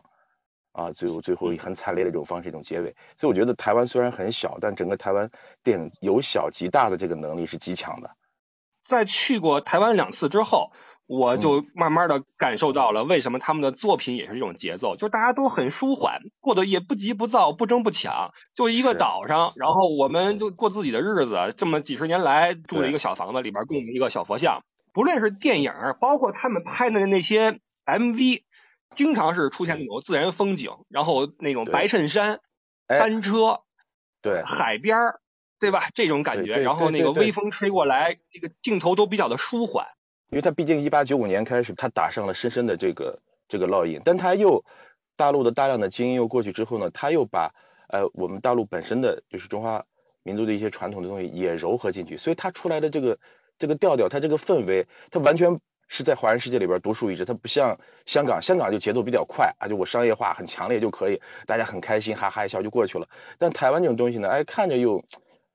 [0.73, 2.95] 啊，最后最后以很惨烈的一种方式一种结尾。
[3.17, 5.31] 所以我觉得台湾虽然很小，但整个台湾
[5.63, 8.11] 电影由小及大的这个能力是极强的。
[8.83, 10.71] 在去过台湾两次之后。
[11.07, 21.53] 我就慢慢的感受到了为什么他们的作品也是这种节奏，就是大家都很舒缓，过得也不急不躁，不争不抢，就一个岛上，然后我们就过自己的日子。
[21.57, 24.63] 这么几十年来住了一个小房子，里边供一个小佛像。
[24.95, 28.43] 不论是电影，包括他们拍的那些 MV，
[28.95, 32.39] 经常是出现那种自然风景，然后那种白衬衫、
[32.87, 33.61] 单车，
[34.23, 34.97] 对，海边
[35.61, 35.83] 对吧？
[35.93, 39.87] 这种感觉，然后那个微风吹过来，那个镜头都比较的舒缓。
[40.31, 44.65] 因为他毕竟一八九五年开始，他打上了深深的这个这个烙印，但他又
[45.17, 47.55] 大陆的大量的精英又过去之后呢，他又把
[47.89, 49.85] 呃我们大陆本身的就是中华
[50.23, 53.19] 民族的一些传统的东西也糅合进去，所以他出来的这个
[53.59, 63.07] 这个调调，他这个氛围，他完全是在华人世界里边独树一帜，他不像香港，香港就节奏比较快啊，就我商业化很强烈就可以，大家很开心，哈哈一笑就过去了。
[63.39, 65.05] 但台湾这种东西呢，哎，看着又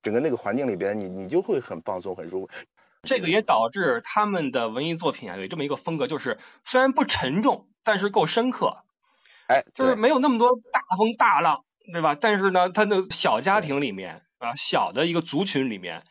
[0.04, 2.50] 整个那个环境里边，你你就会很放松，很舒服。
[3.04, 8.84] 这个也导致他们的文艺作品啊有这么一个风格，就是虽然不沉重，但是够深刻，
[9.48, 12.14] 哎，就是没有那么多大风大浪，对吧？
[12.14, 16.04] 但是呢，他的小家庭里面啊，小的一个族群里面，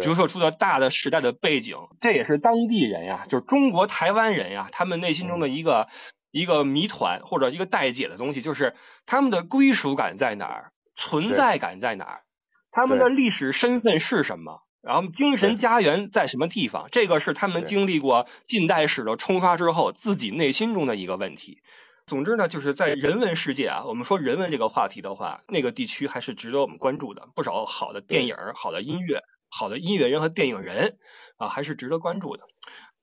[0.00, 5.88] 折射出的大的时代的背景，这也是当地人呀，就是中国台湾人呀，他们内心中的一个
[6.30, 12.22] 一个谜团或者一个待解的东西，就是他们的归属感在哪儿，存在感在哪儿，
[12.70, 14.67] 他们的历史身份是什么？
[14.80, 16.88] 然后精神家园在什么地方？
[16.90, 21.58] 这个是他们经历过近代史的冲刷之后自己内心中的一个问题。
[22.06, 27.28] 总之呢，就是在人文世界啊，我们说人文这个话题的话，那个地区还是值得我们关注的。
[27.34, 30.96] 不少好的电影、好的音乐、好的音乐人和电影人
[31.36, 32.44] 啊，还是值得关注的。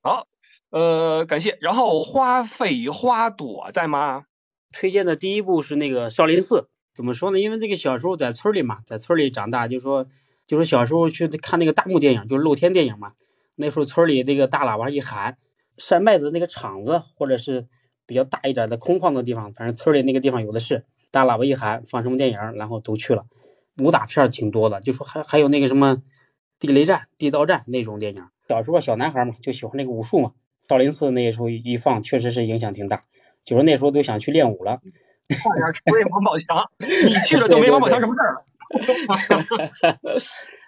[0.01, 0.25] 好，
[0.71, 1.57] 呃，感谢。
[1.61, 4.23] 然后花费花朵在吗？
[4.71, 6.55] 推荐的第一部是那个《少林寺》。
[6.95, 7.39] 怎么说呢？
[7.39, 10.07] 因为这个小时候在村里嘛，在村里长大，就说。
[10.47, 13.13] 就是小时候去看那个大幕电影，就是露天电影嘛。
[13.55, 15.37] 那时候村里那个大喇叭一喊，
[15.77, 17.67] 晒麦子那个场子，或者是
[18.05, 20.85] 比较大一点的空旷的地方，反正村里那个地方有的是。
[21.11, 23.25] 大喇叭一喊，放什么电影，然后都去了。
[23.77, 26.01] 武打片挺多的，就说还还有那个什么
[26.59, 28.21] 地雷战、地道战那种电影。
[28.49, 30.33] 小时候小男孩嘛，就喜欢那个武术嘛。
[30.67, 32.99] 少林寺那时候一放，确实是影响挺大，
[33.45, 34.81] 就是那时候都想去练武了。
[35.29, 38.45] 差点成为王宝强， 你去了就没王宝强什么事儿了。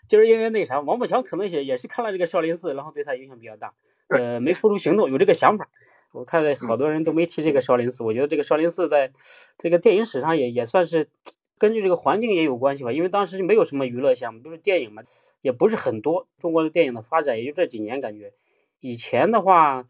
[0.07, 3.73] 就是因为那啥，王宝强可能也也是看了这个少林寺，然后对他影响比较大。
[4.07, 5.67] 呃，没付出行动，有这个想法。
[6.13, 9.11] 我看了好多人都没提这个少林寺，我觉得这个少林寺在
[9.57, 11.09] 这个电影史上也也算是
[11.57, 12.91] 根据这个环境也有关系吧。
[12.93, 15.03] 因为当时没有什么娱乐项目，就是电影嘛，
[15.41, 16.27] 也不是很多。
[16.39, 18.31] 中国的电影的发展也就这几年，感觉
[18.79, 19.85] 以前的话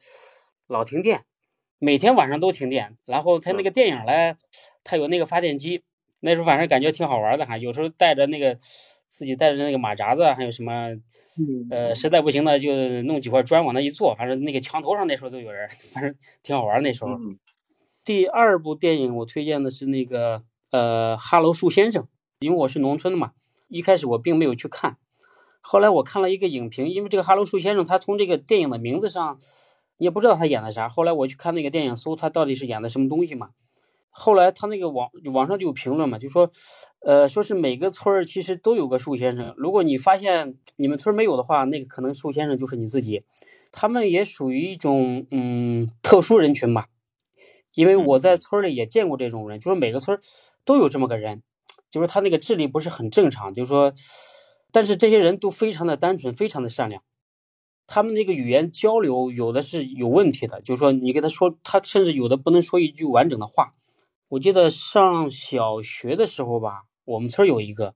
[0.66, 1.26] 老停电。
[1.80, 4.36] 每天晚上都停电，然后他那个电影嘞，
[4.84, 5.84] 他有那个发电机，
[6.22, 7.58] 那时候反正感觉挺好玩的哈。
[7.58, 8.56] 有时候带着那个
[9.08, 10.90] 自己带着那个马扎子，还有什么，
[11.70, 17.12] 呃，实在不行呢，就弄几块砖往那一坐，反正那个墙头上那时候都有人，反正挺好玩那时候。
[18.04, 22.04] 第二部电影我推荐的是那个呃《哈喽树先生》，
[22.40, 23.34] 因为我是农村的嘛，
[23.68, 24.98] 一开始我并没有去看，
[25.62, 29.38] 后来我看了一个影评，因为这个《哈喽树先生》他从这个电影的名字上
[29.98, 33.50] 也不知道他演的啥，后来我去看那个电影搜他到底是演的什么东西嘛。
[34.10, 36.50] 后来他那个网网上就有评论嘛，就说，
[37.06, 43.24] 呃，说是每个村儿其实都有个树先生，如果你发现你们村没有的话，那个可能树先生就是你自己。
[43.72, 46.88] 他们也属于一种嗯特殊人群吧，
[47.76, 50.18] 因为我在村里也见过这种人，就是每个村
[50.66, 51.44] 都有这么个人，
[51.92, 53.94] 就是他那个智力不是很正常，就是说，
[54.72, 57.04] 但是这些人都非常的单纯，非常的善良，
[57.88, 63.72] 他们那个语言交流有的是有问题的，就是说你跟他说，他甚至有的不能说一句完整的话。
[64.28, 67.96] 我记得上小学的时候吧，我们村有一个，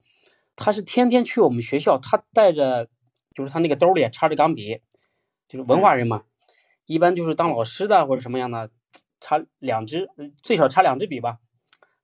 [0.56, 2.88] 他是天天去我们学校，他带着，
[3.36, 4.80] 就是他那个兜里插着钢笔，
[5.50, 6.24] 就是文化人嘛，
[6.86, 8.72] 一般就是当老师的或者什么样的，
[9.20, 10.08] 插两支，
[10.42, 11.40] 最少插两支笔吧，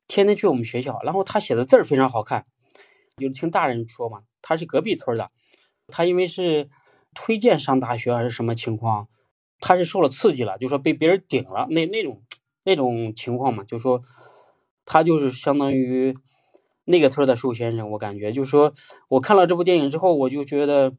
[0.10, 2.45] 天天去我们学校，然后他写的字儿非常好看，
[3.15, 5.32] 就听大人说嘛，他是隔壁村的，
[5.88, 6.69] 他因为是
[7.20, 9.08] 推荐上大学还是什么情况，
[9.60, 12.22] 他是受了刺激了，就说被别人顶了那那种。
[12.70, 14.02] 那种情况嘛，就说
[14.84, 16.14] 他就是相当于
[16.84, 17.90] 那个村的树先生。
[17.92, 18.74] 我感觉就说，
[19.08, 20.94] 我看了这部电影之后，我就觉得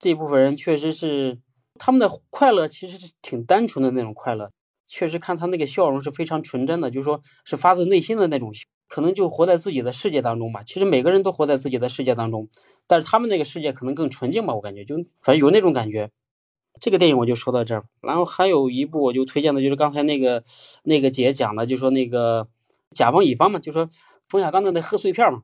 [0.00, 1.38] 这部分人确实是
[1.78, 4.50] 他们的快乐其实是挺单纯的那种快乐。
[4.88, 10.62] 确实看他那个笑容是非常纯真的，就说是发自内心的那种笑，可能就活在自己的世界当中吧。
[10.64, 12.48] 其实每个人都活在自己的世界当中，
[12.86, 14.54] 但是他们那个世界可能更纯净吧。
[14.54, 16.12] 我感觉就反正有那种感觉。
[16.80, 20.44] 这个电影我就说到这儿，然后还有一部我就推荐的，就是刚才那个
[20.84, 22.46] 那个姐讲的，就说那个
[22.92, 23.88] 甲方乙方嘛，就说
[24.28, 25.42] 冯小刚的那贺岁片嘛。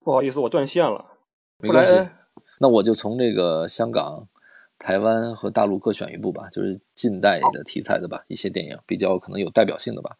[0.00, 1.06] 不好意思，我断线了。
[1.60, 2.10] 没关系，
[2.60, 4.28] 那我就从这个香港、
[4.78, 10.16] 台湾和大陆各选一部吧，就是近代的题材的吧，一些电影比较可能有代表性的吧。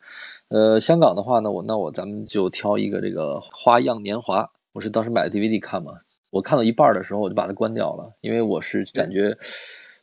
[0.48, 5.92] 呃，香港的话呢，我那我咱们就挑一个这个《花样年华》，我是当时买的 DVD 看嘛，
[6.30, 9.36] 我看到一半的时候我就把它关掉了，因为我是感觉。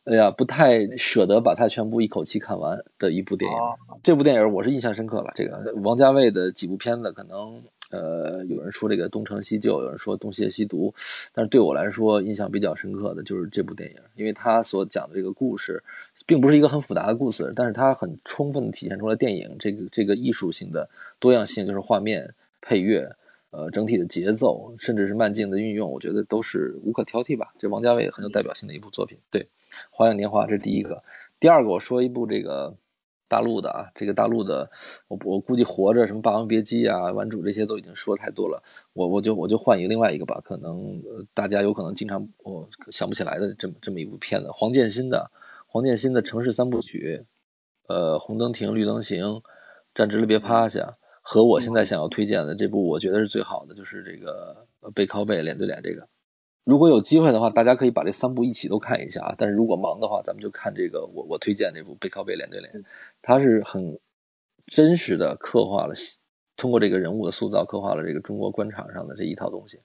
[0.04, 3.56] 哎呀，不太舍得把它全部一口气看完的一部电影。
[4.02, 5.30] 这部电影我是印象深刻了。
[5.36, 7.62] 这个王家卫的几部片子，可能
[7.92, 10.92] 呃有人说这个东成西就，有人说东邪西毒，
[11.32, 15.80] 但是对我来说印象比较深刻的就是这部电影，因为他所讲的这个故事，
[16.26, 23.14] 并不是一个很复杂的故事，但是它很充分的体现出了电影这个这个艺术性的多样性，就是画面、配乐。
[23.54, 27.52] 呃，整体的节奏，甚至是慢镜的运用，我觉得都是无可挑剔吧。
[27.58, 29.18] 这王家卫很有代表性的一部作品。
[29.30, 29.42] 对，
[29.90, 31.04] 《花样年华》这是第一个。
[31.38, 32.74] 第二个，我说一部这个
[33.32, 34.70] 大陆的啊，这个大陆的，
[35.08, 38.62] 我我估计活着什么《霸王别姬》啊，《顽主》这些都已经说太多了。
[38.92, 45.30] 我我就我就换一个另外一个吧，可能大家有可能经常我想不起来的这么这么一部片子，黄建新的
[45.66, 47.24] 黄建新的城市三部曲，
[47.88, 49.24] 呃，《红灯停，绿灯行》，
[49.94, 50.98] 站直了别趴下。
[51.24, 56.06] 和我现在想要推荐的这部，我觉得是最好的，就是这个背靠背、脸对脸这个。
[56.64, 59.34] 如果有机会的话，大家可以把这三部一起都看一下啊。
[59.36, 62.84] 但是如果忙的话，咱们就看这个我我推荐这部背靠背、脸对脸，
[63.20, 63.98] 它是很
[64.66, 65.94] 真实的刻画了，
[66.56, 69.80] 通过这个人物的塑造，刻画了这个中国官场上的这一套东西。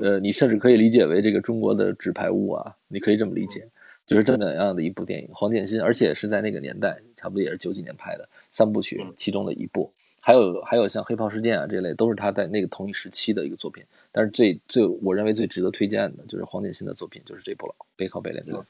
[0.00, 3.68] 呃，你甚至可以理解为这个中国的纸牌屋啊，你可以这么理解，
[4.06, 5.28] 就是这么样的一部电影。
[5.32, 9.92] 黄建新，而且是在那个年代，差不多也是九几年拍的三部曲其中的一部。
[10.24, 13.84] 还有还有像黑袍事件啊这类，都是他在那个同一时期的一个作品。
[14.12, 18.62] 但是最最我认为最值得推荐的就是黄建新的作品，就是这部了《背靠背脸对脸》。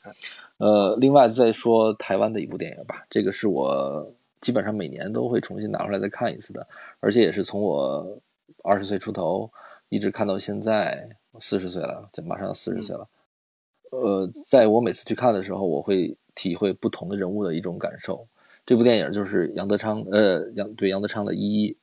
[0.56, 4.10] 呃，另外再说台湾的一部电影吧，这个是我
[4.40, 6.66] 基本上每年都会重新拿出来再看一次的，
[7.00, 8.18] 而且也是从我
[8.64, 9.50] 二十岁出头
[9.90, 11.06] 一直看到现在，
[11.38, 13.06] 四十岁了，就马上要四十岁了。
[13.90, 18.26] 呃，在我每次去看的时候，我会体会不同的人物的一种感受。
[18.64, 21.76] 这部电影就是杨德昌，呃，杨对杨德昌的一一，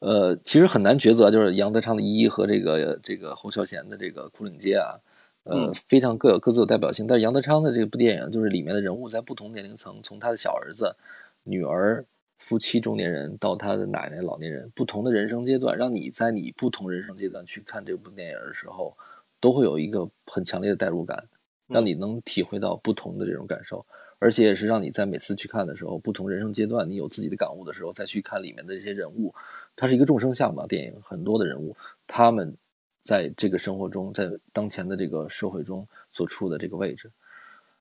[0.00, 4.96] 呃，其实很难抉择，就是杨德昌的一一和这个这个侯孝贤的这个苦岭街啊，
[5.44, 7.06] 呃，非常各有各自有代表性。
[7.06, 10.96] 但是杨德昌的这部电影，就是里面的人物在不同年龄层，从他的小儿子、
[11.44, 12.04] 女儿、
[12.38, 18.96] 夫妻、中年人到他的奶奶、老年人，不同的人生阶段，让你在你不同人生阶段去看这部电影的时候，
[19.38, 21.28] 都会有一个很强烈的代入感，
[21.68, 23.84] 让你能体会到不同的这种感受。
[24.18, 29.34] 而且也是让你在每次去看的时候，不同人生阶段，你有自己的感悟的时候，再去看里面的这些人物，
[29.76, 30.66] 它是一个众生相嘛。
[30.66, 31.76] 电影很多的人物，
[32.06, 32.56] 他们
[33.04, 37.12] 在这个生活中，在当前的这个社会中所处的这个位置，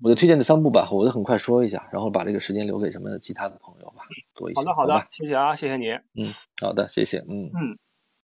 [0.02, 4.60] 我就推荐这三部吧，我就很快说一下，然后把这个时间留给什么其他的朋友吧，多一些。
[4.60, 5.92] 好的，好的，谢谢啊，谢谢你。
[6.16, 7.20] 嗯，好的，谢谢。
[7.20, 7.80] 嗯嗯，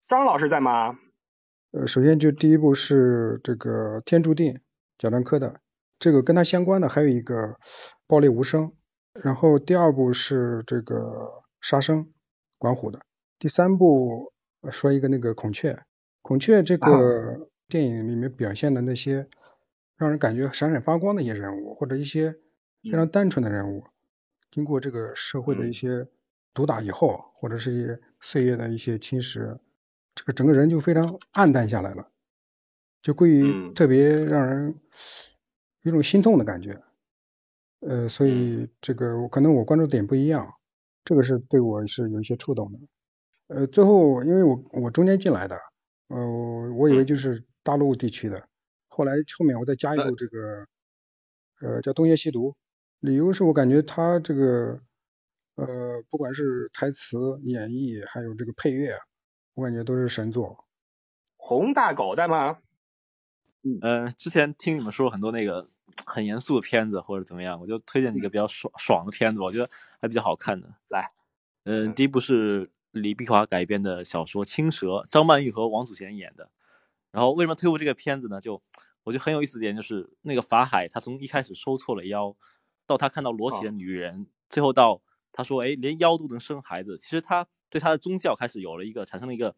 [0.07, 0.99] 张老师在吗？
[1.71, 4.53] 呃，首先就第一部是这个《天注定》，
[4.97, 5.61] 贾樟柯的。
[5.99, 7.35] 这个跟他相关的还有一个
[8.11, 8.65] 《暴力无声》，
[9.13, 10.97] 然后第二部是这个
[11.61, 12.03] 《杀生》，
[12.57, 12.99] 管虎的。
[13.39, 14.33] 第三部
[14.69, 15.81] 说一个那个孔雀，
[16.21, 19.29] 孔雀这个电影里面表现的那些
[19.95, 22.33] 让人感觉闪闪发光的一些人物，或者一些
[22.83, 23.85] 非常单纯的人物，
[24.51, 26.05] 经过这个社会的一些
[26.53, 29.59] 毒打以后，或者是一些岁月的一些侵蚀，
[30.15, 32.09] 这个整个人就非常暗淡下来了，
[33.01, 34.75] 就归于特别让人
[35.83, 36.83] 有种心痛的感觉。
[37.81, 40.53] 呃，所以这个可能我关注点不一样，
[41.03, 42.79] 这个是对我是有一些触动的。
[43.47, 45.57] 呃，最后因为我我中间进来的，
[46.07, 48.47] 呃，我以为就是大陆地区的，
[48.87, 50.67] 后来后面我再加一部这个，
[51.61, 52.49] 呃，叫《东邪西毒》，
[52.99, 54.79] 理由是我感觉他这个，
[55.55, 58.93] 呃，不管是台词、演绎，还有这个配乐，
[59.55, 60.65] 我感觉都是神作。
[61.35, 62.59] 洪大狗在吗？
[63.63, 65.67] 嗯，呃，之前听你们说很多那个。
[66.05, 70.73] 很严肃的片子或者怎么样，我就推荐几个比较爽爽的片子，我觉得还比较好看的。
[70.87, 71.11] 来，
[71.65, 76.49] 嗯，第一部是李碧华改编的小说《青蛇》，张曼玉和王祖贤演的。
[77.11, 78.39] 然后为什么推过这个片子呢？
[78.39, 78.63] 就
[79.03, 82.33] 我觉得很有意思的点就是那个法海，他从一开始收错了妖，
[82.87, 85.01] 到他看到裸体的女人，最后到
[85.33, 86.97] 他说，哎，连妖都能生孩子。
[86.97, 89.53] 其实他对他的宗教开始有了一个产生了一个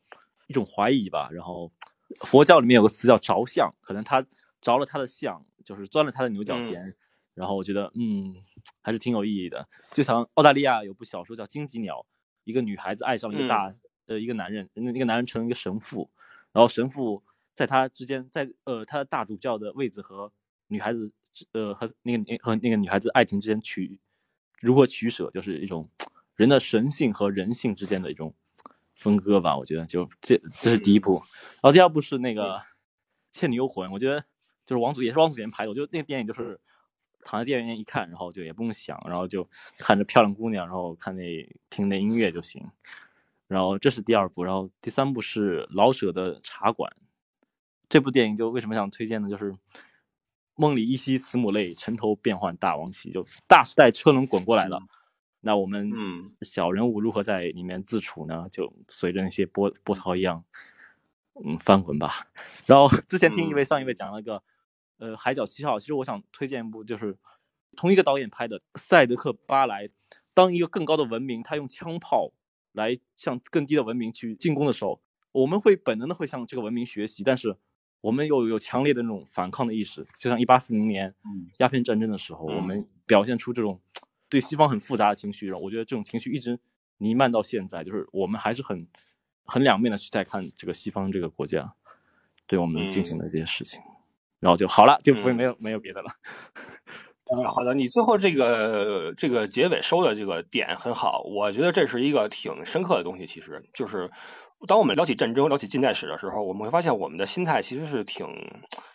[0.47, 1.29] 一种怀疑吧。
[1.31, 1.71] 然后
[2.19, 4.25] 佛教里面有个词叫着相，可能他
[4.61, 5.45] 着了他的相。
[5.65, 6.93] 就是钻了他的牛角尖，
[7.33, 8.35] 然后我觉得，嗯，
[8.81, 9.65] 还是挺有意义的。
[9.93, 11.99] 就像澳大利亚有部小说叫《荆棘鸟》，
[12.43, 13.73] 一个女孩子爱上了一个大
[14.05, 16.11] 呃一个男人，那那个男人成了一个神父，
[16.51, 20.33] 然后神父在他之间，在呃他的大主教的位置和
[20.67, 21.13] 女孩子
[21.53, 23.97] 呃和那个和那个女孩子爱情之间取
[24.59, 25.89] 如何取舍，就是一种
[26.35, 28.35] 人的神性和人性之间的一种
[28.95, 29.57] 分割吧。
[29.57, 32.57] 我觉得就这这是第一部，然后第二部是那个
[33.31, 34.23] 《倩女幽魂》，我觉得。
[34.65, 36.57] 就是王祖也是王祖贤拍的，我觉得那个电影就是
[37.25, 39.45] 躺在电影院一看，然后就也不用想，然后就
[39.77, 42.65] 看着漂亮姑娘，然后看那听那音乐就行。
[43.47, 46.89] 然后这是第二部，然后第三部是老舍的《茶馆》。
[47.89, 49.29] 这部电影就为什么想推荐呢？
[49.29, 49.53] 就是
[50.55, 54.79] 梦里依稀慈母泪，城头变幻大王旗，就大时代车轮滚过来了。
[55.43, 55.91] 那我们
[56.41, 58.47] 小人物如何在里面自处呢？
[58.51, 60.43] 就随着那些波波涛一样，
[61.45, 62.27] 嗯，翻滚吧。
[62.65, 64.41] 然后 之前听一位上一位讲了个。
[64.99, 67.17] 呃，海角七号，其实我想推荐一部，就是
[67.75, 69.85] 同一个导演拍的《赛德克巴莱》。
[70.33, 72.31] 当一个更高的文明，他用枪炮
[72.71, 75.01] 来向更低的文明去进攻的时候，
[75.33, 77.57] 我们会本能的会向这个文明学习，但是
[77.99, 80.05] 我们又有强烈的那种反抗的意识。
[80.17, 81.13] 就像一八四零年
[81.57, 83.81] 鸦片战争的时候，我们表现出这种
[84.33, 86.59] 对西方很复杂的情绪，然后我觉得这种情绪一直
[86.97, 88.87] 弥漫到现在，就是我们还是很
[89.45, 91.75] 很两面的去在看这个西方这个国家
[92.47, 93.79] 对我们进行的这些事情。
[94.39, 96.09] 然后就好了，就不会没有没有别的了。
[97.47, 103.25] 好的，你最后这个这个结尾收的这个点很好，我觉得这是一个挺深刻的东西。
[103.25, 104.11] 其实就是
[104.67, 108.27] 当我们聊起战争、聊起近代史的时候，我们会发现我们的心态其实是挺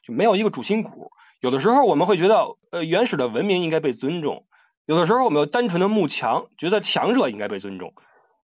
[0.03, 1.11] 就没有一个主心骨。
[1.41, 4.45] 有的时候我们会觉得，呃，原始的文明应该被尊重；
[4.89, 7.93] 有的时候我们有单纯的慕强，觉得强者应该被尊重。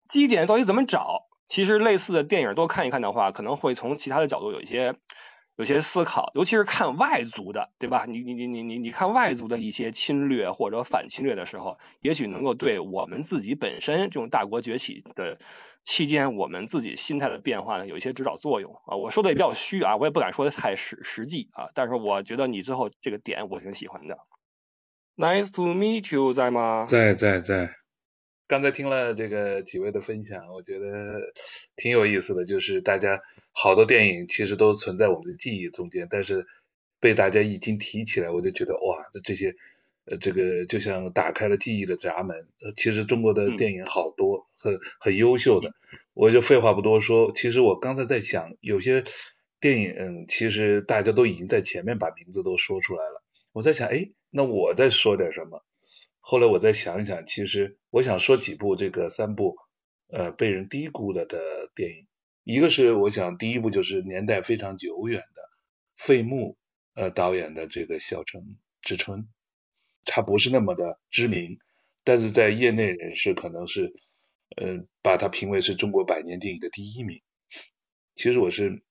[0.06, 1.22] 基点到底怎么找？
[1.48, 4.94] 其实类似的电影多看一看的话，可能会从其他的角度有一些。
[5.56, 8.06] 有些思考，尤其是看外族的，对吧？
[8.08, 15.38] 你你你你你你看外族的一些侵略或者反侵略的时候，也许能够对我们自己本身这种大国崛起的
[15.84, 18.96] 期间，我们自己心态的变化呢，有一些指导作用啊。
[18.96, 21.68] 我说的也比较虚啊，我也不敢说的太实实际啊。
[21.72, 24.18] 但是我觉得你最后这个点我挺喜欢的。
[25.16, 26.86] Nice to meet you，在吗？
[26.88, 27.76] 在在在。
[28.48, 31.20] 刚才听了这个几位的分享，我觉得
[31.76, 32.44] 挺有意思的。
[32.44, 33.20] 就是大家
[33.52, 36.44] 好多电影其实都存在我们的记忆中间，但是
[36.98, 39.54] 被大家一经提起来，我就觉得哇，这这些
[40.04, 42.36] 呃，这个就像打开了记忆的闸门。
[42.60, 45.70] 呃，其实中国的电影好多很很优秀的，
[46.12, 47.30] 我就废话不多说。
[47.32, 49.04] 其实我刚才在想，有些
[49.60, 53.22] 电影嗯，其实大家都已经在前面把名字都说出来了。
[53.54, 55.64] 我在想，哎，那我再说点什么？
[56.18, 59.56] 后来我再想一想，其实我想说几部这个三部，
[60.08, 62.08] 呃，被人低估了的电影。
[62.42, 65.42] 一个是我想第一部就是年代非常久远的
[65.94, 66.58] 费穆
[66.94, 69.20] 呃导演的这个《小城之春》，
[70.04, 71.60] 他不是那么的知名，
[72.02, 73.94] 但是在业内人士可能是
[74.56, 77.22] 呃把他评为是中国百年电影的第一名。
[78.16, 78.82] 其实我是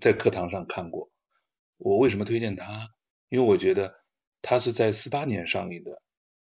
[0.00, 1.10] 在课堂上看过。
[1.78, 2.90] 我为什么推荐他？
[3.28, 3.96] 因为我觉得
[4.46, 6.02] 他是在四八年上映的。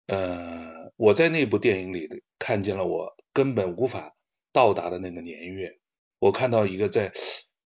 [0.06, 4.14] 呃，我在那部电影里看见了我根本无法
[4.52, 5.72] 到达的那个年月。
[6.20, 7.12] 我看到一个在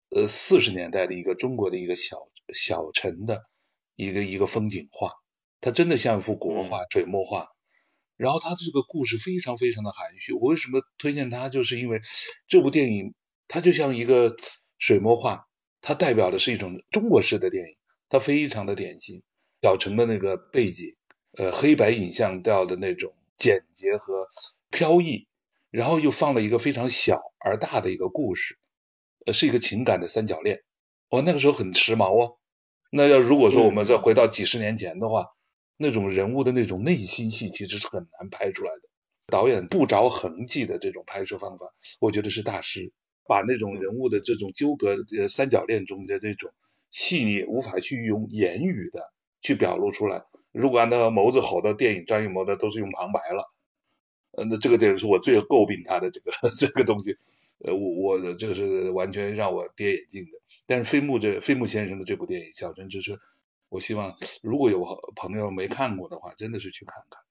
[0.09, 3.43] 呃四十年代的一个中国的一个小小城的
[3.95, 5.13] 一个一个风景画，
[5.61, 7.49] 它真的像一幅国画、水墨画。
[8.17, 10.33] 然后他这个故事非常非常的含蓄。
[10.33, 11.49] 我为什么推荐它？
[11.49, 12.01] 就是因为
[12.49, 13.15] 这部电影
[13.47, 14.37] 它就像一个
[14.77, 15.47] 水墨画，
[15.81, 17.77] 它代表的是一种中国式的电影，
[18.09, 19.23] 它非常的典型。
[19.63, 20.97] 小城的那个背景，
[21.33, 24.29] 呃，黑白影像调的那种简洁和
[24.71, 25.29] 飘逸，
[25.71, 28.59] 然后又放了一个非常小而大的一个故事，
[29.27, 30.63] 呃，是一个情感的三角恋。
[31.11, 32.39] 哦，那个时候很时髦哦。
[32.91, 35.27] 那要如果说我们再回到几十年前的话，
[35.77, 38.83] 那种人物的那种内心戏其实是很难拍出来的。
[39.27, 41.67] 导演不着痕迹的这种拍摄方法，
[42.01, 42.93] 我觉得是大师。
[43.27, 46.51] 把那种人物的这种纠葛，呃，三角恋中的这种
[46.91, 50.25] 细腻，无法去用言语的去表露出来。
[50.53, 53.53] 如果按照谋子好的电影，张艺谋的都是用旁白了。
[54.33, 57.17] 呃，那这个电影是我最诟病他的这个 这个东西。
[57.59, 60.31] 呃，我我这是完全让我跌眼镜的。
[60.67, 63.19] 但是飞木这飞木先生的这部电影《小镇之春》。
[63.69, 64.85] 我希望如果有
[65.17, 67.23] 朋友没看过的话，真的是去看看。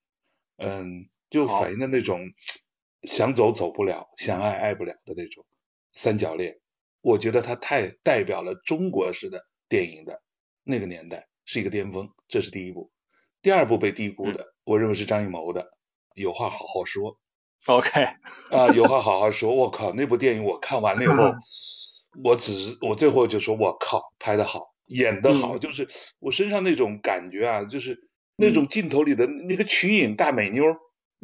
[0.57, 2.19] 嗯，就反映的那种
[3.03, 5.45] 想走走不了，想爱爱不了的那种
[5.93, 6.59] 三角恋。
[7.01, 10.21] 我觉得它太代表了中国式的电影的
[10.63, 12.11] 那个年代，是一个巅峰。
[12.27, 12.91] 这是第一部。
[13.41, 15.63] 第二部被低估的，我认为是张艺谋的
[16.13, 17.13] 《有话好好说》。
[17.65, 18.03] OK，
[18.51, 19.55] 啊，有话好好说。
[19.55, 21.33] 我靠，那部电影我看完了以后，
[22.23, 24.75] 我只我最后就说，我靠，拍的好。
[24.85, 25.87] 演的好，就是
[26.19, 27.97] 我身上那种感觉啊，就是
[28.35, 30.63] 那种镜头里的那个曲颖大美妞，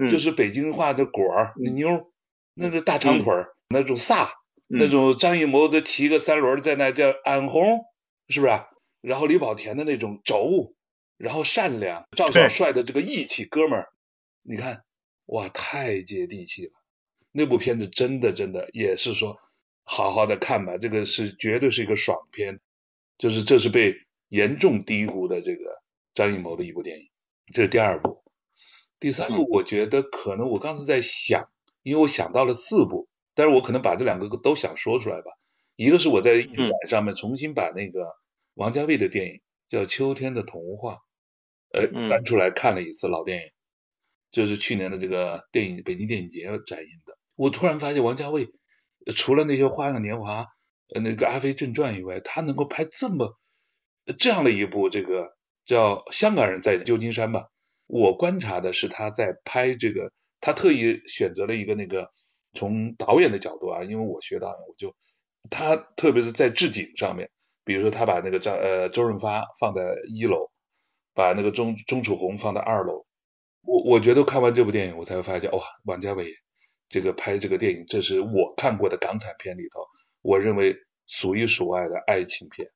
[0.09, 2.11] 就是北京话的果儿那妞，
[2.55, 4.29] 那个大长腿儿，那种飒，
[4.67, 7.85] 那种张艺谋的骑个三轮在那叫安红，
[8.27, 8.53] 是不是？
[9.05, 10.73] 然后李保田的那种轴，
[11.17, 13.89] 然后善良，赵小帅的这个义气哥们儿，
[14.41, 14.83] 你看，
[15.25, 16.71] 哇，太接地气了。
[17.31, 19.37] 那部片子真的真的也是说，
[19.83, 22.59] 好好的看吧，这个是绝对是一个爽片。
[23.17, 23.95] 就是这是被
[24.27, 25.81] 严重低估的这个
[26.13, 27.09] 张艺谋的一部电影，
[27.53, 28.23] 这是第二部，
[28.99, 31.47] 第三部我觉得可能我刚才在想，
[31.83, 35.31] 因为我想到了四部，但是我可能把这两个都想说出来吧。
[35.75, 38.15] 一个是我在影展上面重新把那个
[38.55, 40.93] 王家卫的电影叫《秋天的童话》，
[41.71, 43.51] 呃搬出来看了一次老电影，
[44.31, 47.17] 就是去年的这个电影北京电影节展映的。
[47.35, 48.47] 我突然发现王家卫
[49.15, 50.41] 除了那些《花样年华》。
[50.93, 53.39] 呃，那个《阿飞正传》以外，他能够拍这么
[54.19, 55.35] 这样的一部这个
[55.65, 57.49] 叫《香港人在旧金山》吧？
[57.87, 62.11] 我观察的是他在拍这个，他特意选择了一个那个
[62.53, 64.95] 从导演的角度啊，因为我学导演，我就
[65.49, 67.31] 他特别是在置景上面，
[67.65, 70.49] 比如说他把那个张呃周润发放在一楼，
[71.13, 73.05] 把那个钟钟楚红放在二楼，
[73.63, 76.27] 我我觉得看完这部电影，我才会发现哇，王家卫
[76.87, 79.81] 这个拍这个电影，这是我看过的港产片里头。
[80.21, 82.69] 我认为数一数二的爱情片，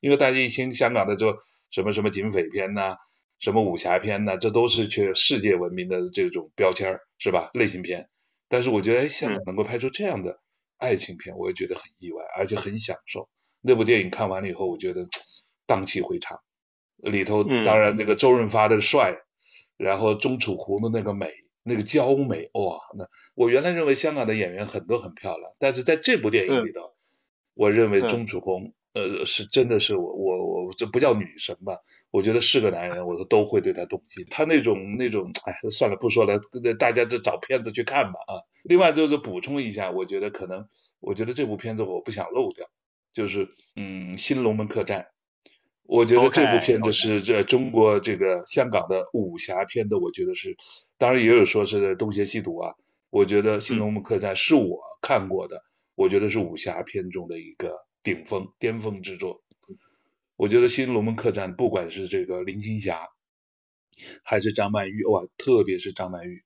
[0.00, 1.36] 因为大家一听香港的这
[1.70, 2.96] 什么什么警匪片呐，
[3.38, 7.50] 什么武侠片呐，这都是去世界闻名的这种标签是吧？
[7.52, 8.08] 类型片。
[8.48, 10.40] 但是我觉得，哎，香港能够拍出这样的
[10.78, 13.28] 爱情片，我也觉得很意外，而且很享受。
[13.66, 15.06] 那部电影看完了以后，我觉得
[15.66, 16.40] 荡气回肠。
[16.96, 19.16] 里头当然那个周润发的帅，
[19.76, 21.30] 然后钟楚红的那个美。
[21.68, 26.92] 那个娇美哇，那我原来认为香港的演员很多很漂亮，但是在这部电影里头，
[27.54, 31.80] 我认为钟楚红呃是真的是我我我这不叫女神吧？
[32.12, 34.24] 我觉得是个男人，我都都会对她动心。
[34.30, 36.38] 他那种那种哎，算了不说了，
[36.78, 38.46] 大家就找片子去看吧啊。
[38.62, 40.68] 另外就是补充一下，我觉得可能
[41.00, 42.68] 我觉得这部片子我不想漏掉，
[43.16, 45.00] 就是嗯《新龙门客栈》。
[45.84, 50.54] 我觉得这部片子是这中国这个香港的武侠片的，我觉得是，
[50.98, 52.74] 当然也有说是东邪西毒啊。
[53.08, 55.62] 我觉得《新龙门客栈》是我看过的，
[55.94, 59.42] 我觉得是武侠片中的一个顶峰、巅峰之作。
[60.36, 63.00] 我觉得《新龙门客栈》不管是这个林青霞，
[64.24, 66.44] 还是张曼玉，哇，特别是张曼玉，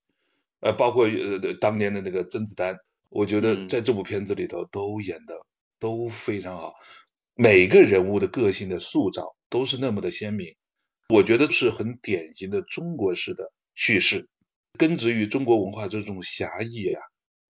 [0.60, 2.78] 呃，包括呃当年的那个甄子丹，
[3.10, 5.34] 我觉得在这部片子里头都演的
[5.80, 6.74] 都非常好。
[7.34, 10.54] 每个人物的个性的塑造都是那么的鲜明，
[11.08, 14.28] 我觉得是很典型的中国式的叙事，
[14.78, 17.00] 根植于中国文化这种侠义呀，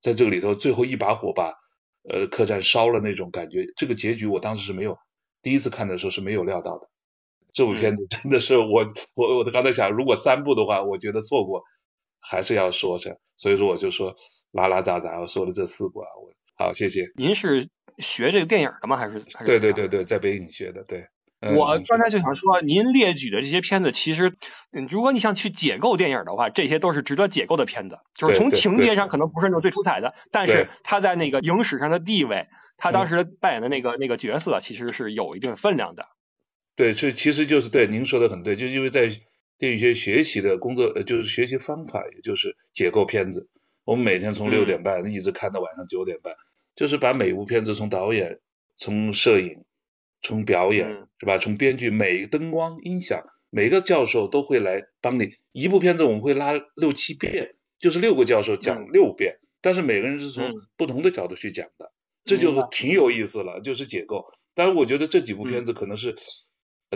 [0.01, 1.55] 在这个里头最后一把火把
[2.09, 4.97] 呃客栈烧了那种感觉，这个结局我当时是没有
[5.43, 6.89] 第一次看的时候是没有料到的。
[7.53, 11.65] 这部片子真的是我我我刚才想，如果三部的话，我觉得错过
[12.21, 14.15] 还是要说下，所以说我就说
[14.53, 17.11] 拉拉杂杂我说了这四部啊，我好谢谢。
[17.17, 17.69] 您是？
[18.01, 18.97] 学这个电影的吗？
[18.97, 19.47] 还是还是？
[19.47, 20.83] 对对对对，在北影学的。
[20.85, 21.07] 对，
[21.57, 24.35] 我刚才就想说，您列举的这些片子，其实
[24.89, 27.99] 如果你想去解构电影的话，这些都是值得解构的片子。
[28.15, 32.47] 就是从情节上可能不是那种最出彩的，但是他在那个影史上的地位，
[32.77, 36.07] 他当时扮演的那个那个角色，其实是有一定分量的。
[36.77, 39.11] 对，这其实就是对您说的很对，就因为在
[39.59, 43.49] 电影学学习的工作，呃，就是学习方法，也就是解构片子。
[43.85, 46.35] 我们每天从六点半一直看到晚上九点半，
[46.81, 48.41] 就是把每一部片子从导演、
[48.79, 49.67] 从摄影、
[50.23, 51.37] 从表演，是吧？
[51.37, 55.35] 从编剧，每灯光、音响，每个教授都会来帮你。
[55.53, 61.93] 一部片子我们会拉六七遍，就是六个教授讲六遍，但是每个人是从不同的角度去讲的，
[62.25, 64.25] 这就是挺有意思了，就是解构。
[64.55, 66.17] 当然，我觉得这几部片子可能是，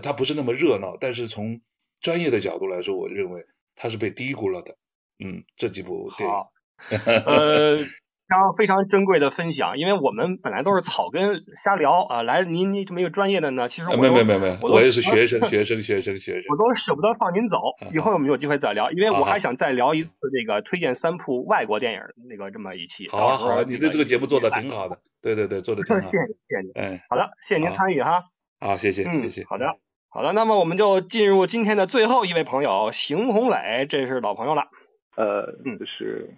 [0.03, 1.61] 它不是那么热闹，但是从
[2.01, 3.45] 专业的角度来说，我认为
[3.77, 4.79] 它是被低估了的。
[5.23, 7.87] 嗯，这几部电影。
[8.35, 17.59] 常非常珍贵的分享，因为我们本来都是草根瞎聊啊，来您您这么一个专业的呢，其实我没没没没，我也是学生 学生学生学生，我都舍不得放您走，
[17.93, 23.09] 以后我们有机会再聊，因为我还想再聊一次这个推荐三部外国电影那个这么一期。
[23.09, 26.03] 好啊好啊，你对这个节目做的挺好的，对对对，做的挺好。
[26.03, 28.25] 谢谢谢谢您，哎，好的，谢谢您参与哈。
[28.61, 29.45] 好，谢谢谢谢。
[29.47, 29.77] 好的
[30.09, 34.69] 好的，那么我们就进入今天的最后一位朋友邢红磊，这是老朋友了。
[35.17, 36.37] 呃，嗯，就是。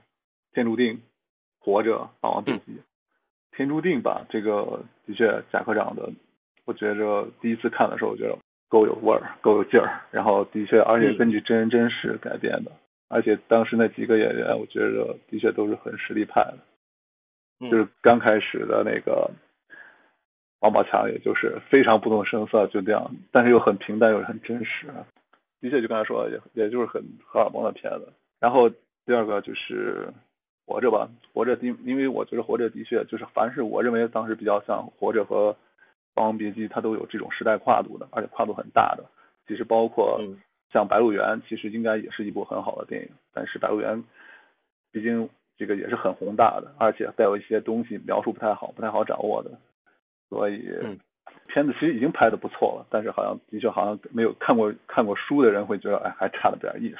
[0.54, 1.02] 天注定，
[1.66, 2.80] 活着，霸王别姬。
[3.50, 6.08] 天注定吧，这个的确，贾科长的，
[6.64, 8.38] 我觉着第一次看的时候，我觉得
[8.68, 10.02] 够有味儿，够有劲儿。
[10.12, 12.70] 然后的确，而且根据真人真事改编的，
[13.08, 17.68] 而且当时那几个演员，我觉得的确都是很实力派的。
[17.68, 19.28] 就是刚开始的那个
[20.60, 24.86] 王宝强，也就是非常不动声色就这样，但是又很平淡，又很真实。
[25.60, 28.12] 的确，就刚才说，也也就是很荷尔蒙的片子。
[28.38, 30.12] 然后第二个就是。
[30.66, 35.56] 活着吧，活着，因因为我觉得活着的确就是，凡是我认为当时比较像活着和
[36.12, 39.04] 霸王别姬，它都有这种时代跨度的，而且跨度很大的。
[39.46, 40.20] 其实包括
[40.72, 44.02] 像白鹿原，其实应该也是一部很好的电影，但是白鹿原
[44.90, 49.52] 毕竟这个也是很宏大的，而且带有一些东西描述不太好，不太好掌握的，
[50.28, 50.68] 所以
[51.46, 56.98] 片子其实已经拍的不错了，但是好像的确好像没有看过看过书的人会觉得，哎，还差了点意思。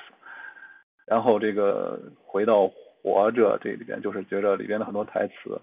[1.05, 2.71] 然后这个回到。
[3.07, 5.61] 活着这里边就是觉得里边的很多台词，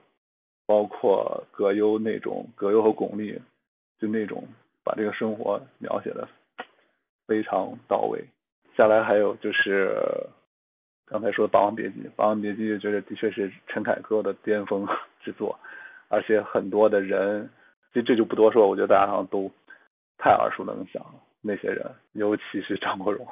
[0.65, 3.37] 包括葛优那种葛优和巩俐，
[3.99, 4.47] 就那种
[4.81, 6.25] 把这个生活描写的
[7.27, 8.23] 非常到位。
[8.77, 9.93] 下来还有就是
[11.05, 14.87] 刚才说的《霸王别姬》，《霸王别姬》觉得的确是陈凯歌的巅峰
[15.19, 15.59] 之作，
[16.07, 17.49] 而且很多的人，
[17.91, 19.51] 这这就不多说，我觉得大家好像都
[20.17, 21.19] 太耳熟能详了。
[21.41, 23.27] 那些人，尤其是张国荣。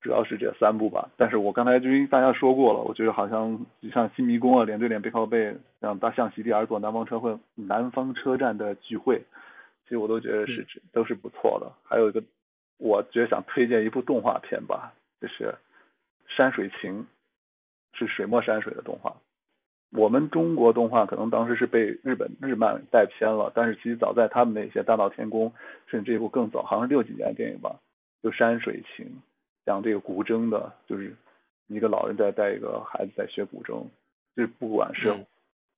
[0.00, 9.16] 主要是这三部吧，但是我刚才就跟大家说过了，我觉得好像就像《新迷宫》啊，《脸对脸背靠背》，像《大象席地而坐》，《南方车会》《南方车站的聚会》，
[9.84, 11.70] 其实我都觉得是都是不错的。
[11.84, 12.22] 还有一个，
[12.78, 15.54] 我觉得想推荐一部动画片吧，就是
[16.34, 17.02] 《山水情》，
[17.98, 19.16] 是水墨山水的动画。
[19.92, 25.50] 我们中国动画可能当时是被日本日漫带偏了，但是其实早在他们那些《大闹天宫》，
[25.88, 27.76] 甚至这部更早，好像是六几年的电影吧，
[28.22, 29.04] 就《山水情》。
[29.64, 31.14] 讲这个古筝的，就是
[31.68, 33.84] 一个老人在带一个孩子在学古筝，
[34.34, 35.26] 就是不管是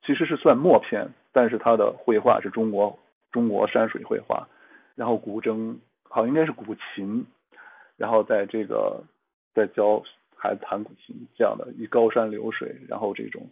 [0.04, 2.98] 其实是算默片，但是他的绘画是中国
[3.30, 4.48] 中国山水绘画，
[4.94, 5.76] 然后古筝
[6.08, 7.26] 好应该是古琴，
[7.96, 9.02] 然后在这个
[9.54, 10.02] 在教
[10.34, 13.48] 孩子弹古琴这样的一高山流水，然后这种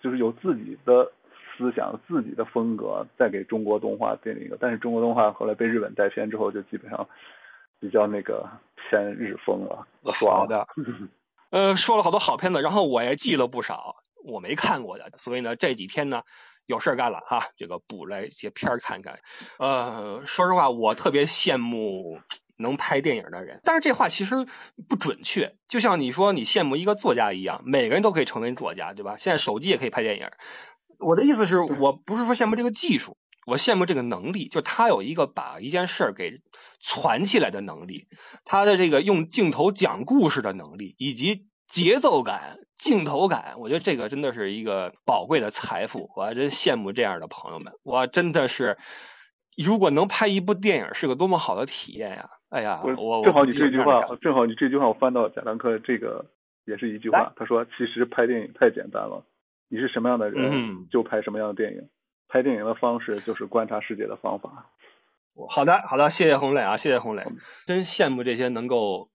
[0.00, 1.12] 就是有自己的
[1.56, 7.08] 思想、自己的风格，再给中国动画定一个，但是中国动画后来被日本带偏之后，就基本上
[7.84, 8.48] 比较那个。
[8.90, 10.68] 偏日风了，我说好的，
[11.50, 16.22] 呃，说了好多好片子，然后我也记了不少我没看过的，所以呢，这几天呢
[16.66, 19.18] 有事干了哈，这个补了一些片儿看看。
[19.58, 22.20] 呃，说实话，我特别羡慕
[22.58, 24.34] 能拍电影的人，但是这话其实
[24.86, 29.16] 不准确，就像你说你羡慕一个作家一样，每个人都可以成为作家，对吧？
[29.16, 30.28] 现在手机也可以拍电影。
[30.98, 33.16] 我的意思是我不是说羡慕这个技术。
[33.46, 36.40] 我羡慕这个能力，就他有一个把一件事儿给
[36.80, 38.08] 攒起来的能力，
[38.44, 46.10] 他的这个用镜头讲故事的能力，以及节奏感、镜头感，我觉得这个真的是一个宝贵的财富。
[46.16, 48.76] 我真羡慕这样的朋友们，我真的是，
[49.56, 52.30] 如果能拍一部电影，是个多么好的体验呀！
[52.50, 56.24] 哎呀，我正好你这句话，正好你这句话，我翻到贾樟柯这个
[56.66, 59.26] 也是一句话，他说：“其实拍电影太简单了，
[59.68, 61.88] 你是什么样的人，就拍什么样的电影。”
[62.34, 64.68] 拍电影的方式就是观察世界的方法。
[65.48, 67.24] 好的，好的，谢谢洪磊啊，谢谢洪磊，
[67.64, 69.08] 真羡慕这些能够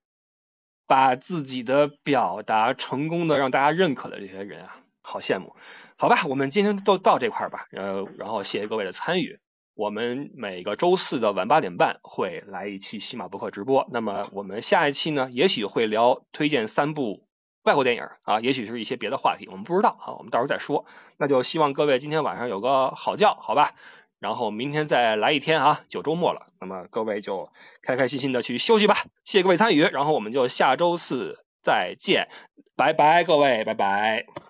[0.86, 5.54] 把自己的表达成功的让大家认可的这些人啊，好羡慕。
[5.98, 9.38] 好吧，我们今天就到这块儿吧，呃，然后谢谢各位的参与。
[9.74, 13.86] 我们每个周四的晚八点半会来一期西马博客直播。
[13.92, 17.26] 那么我们下一期呢，也许会聊推荐三部。
[17.64, 20.84] 外国电影啊，也许是一些别的话题，我们不知道啊，我们到时候再说。
[21.18, 23.72] 那就希望各位今天晚上有个好觉，好吧？
[24.18, 26.46] 然后明天再来一天啊，就周末了。
[26.60, 27.50] 那么各位就
[27.82, 28.94] 开开心心的去休息吧。
[29.24, 32.28] 谢谢各位参与，然后我们就下周四再见，
[32.76, 34.49] 拜拜，各位，拜拜。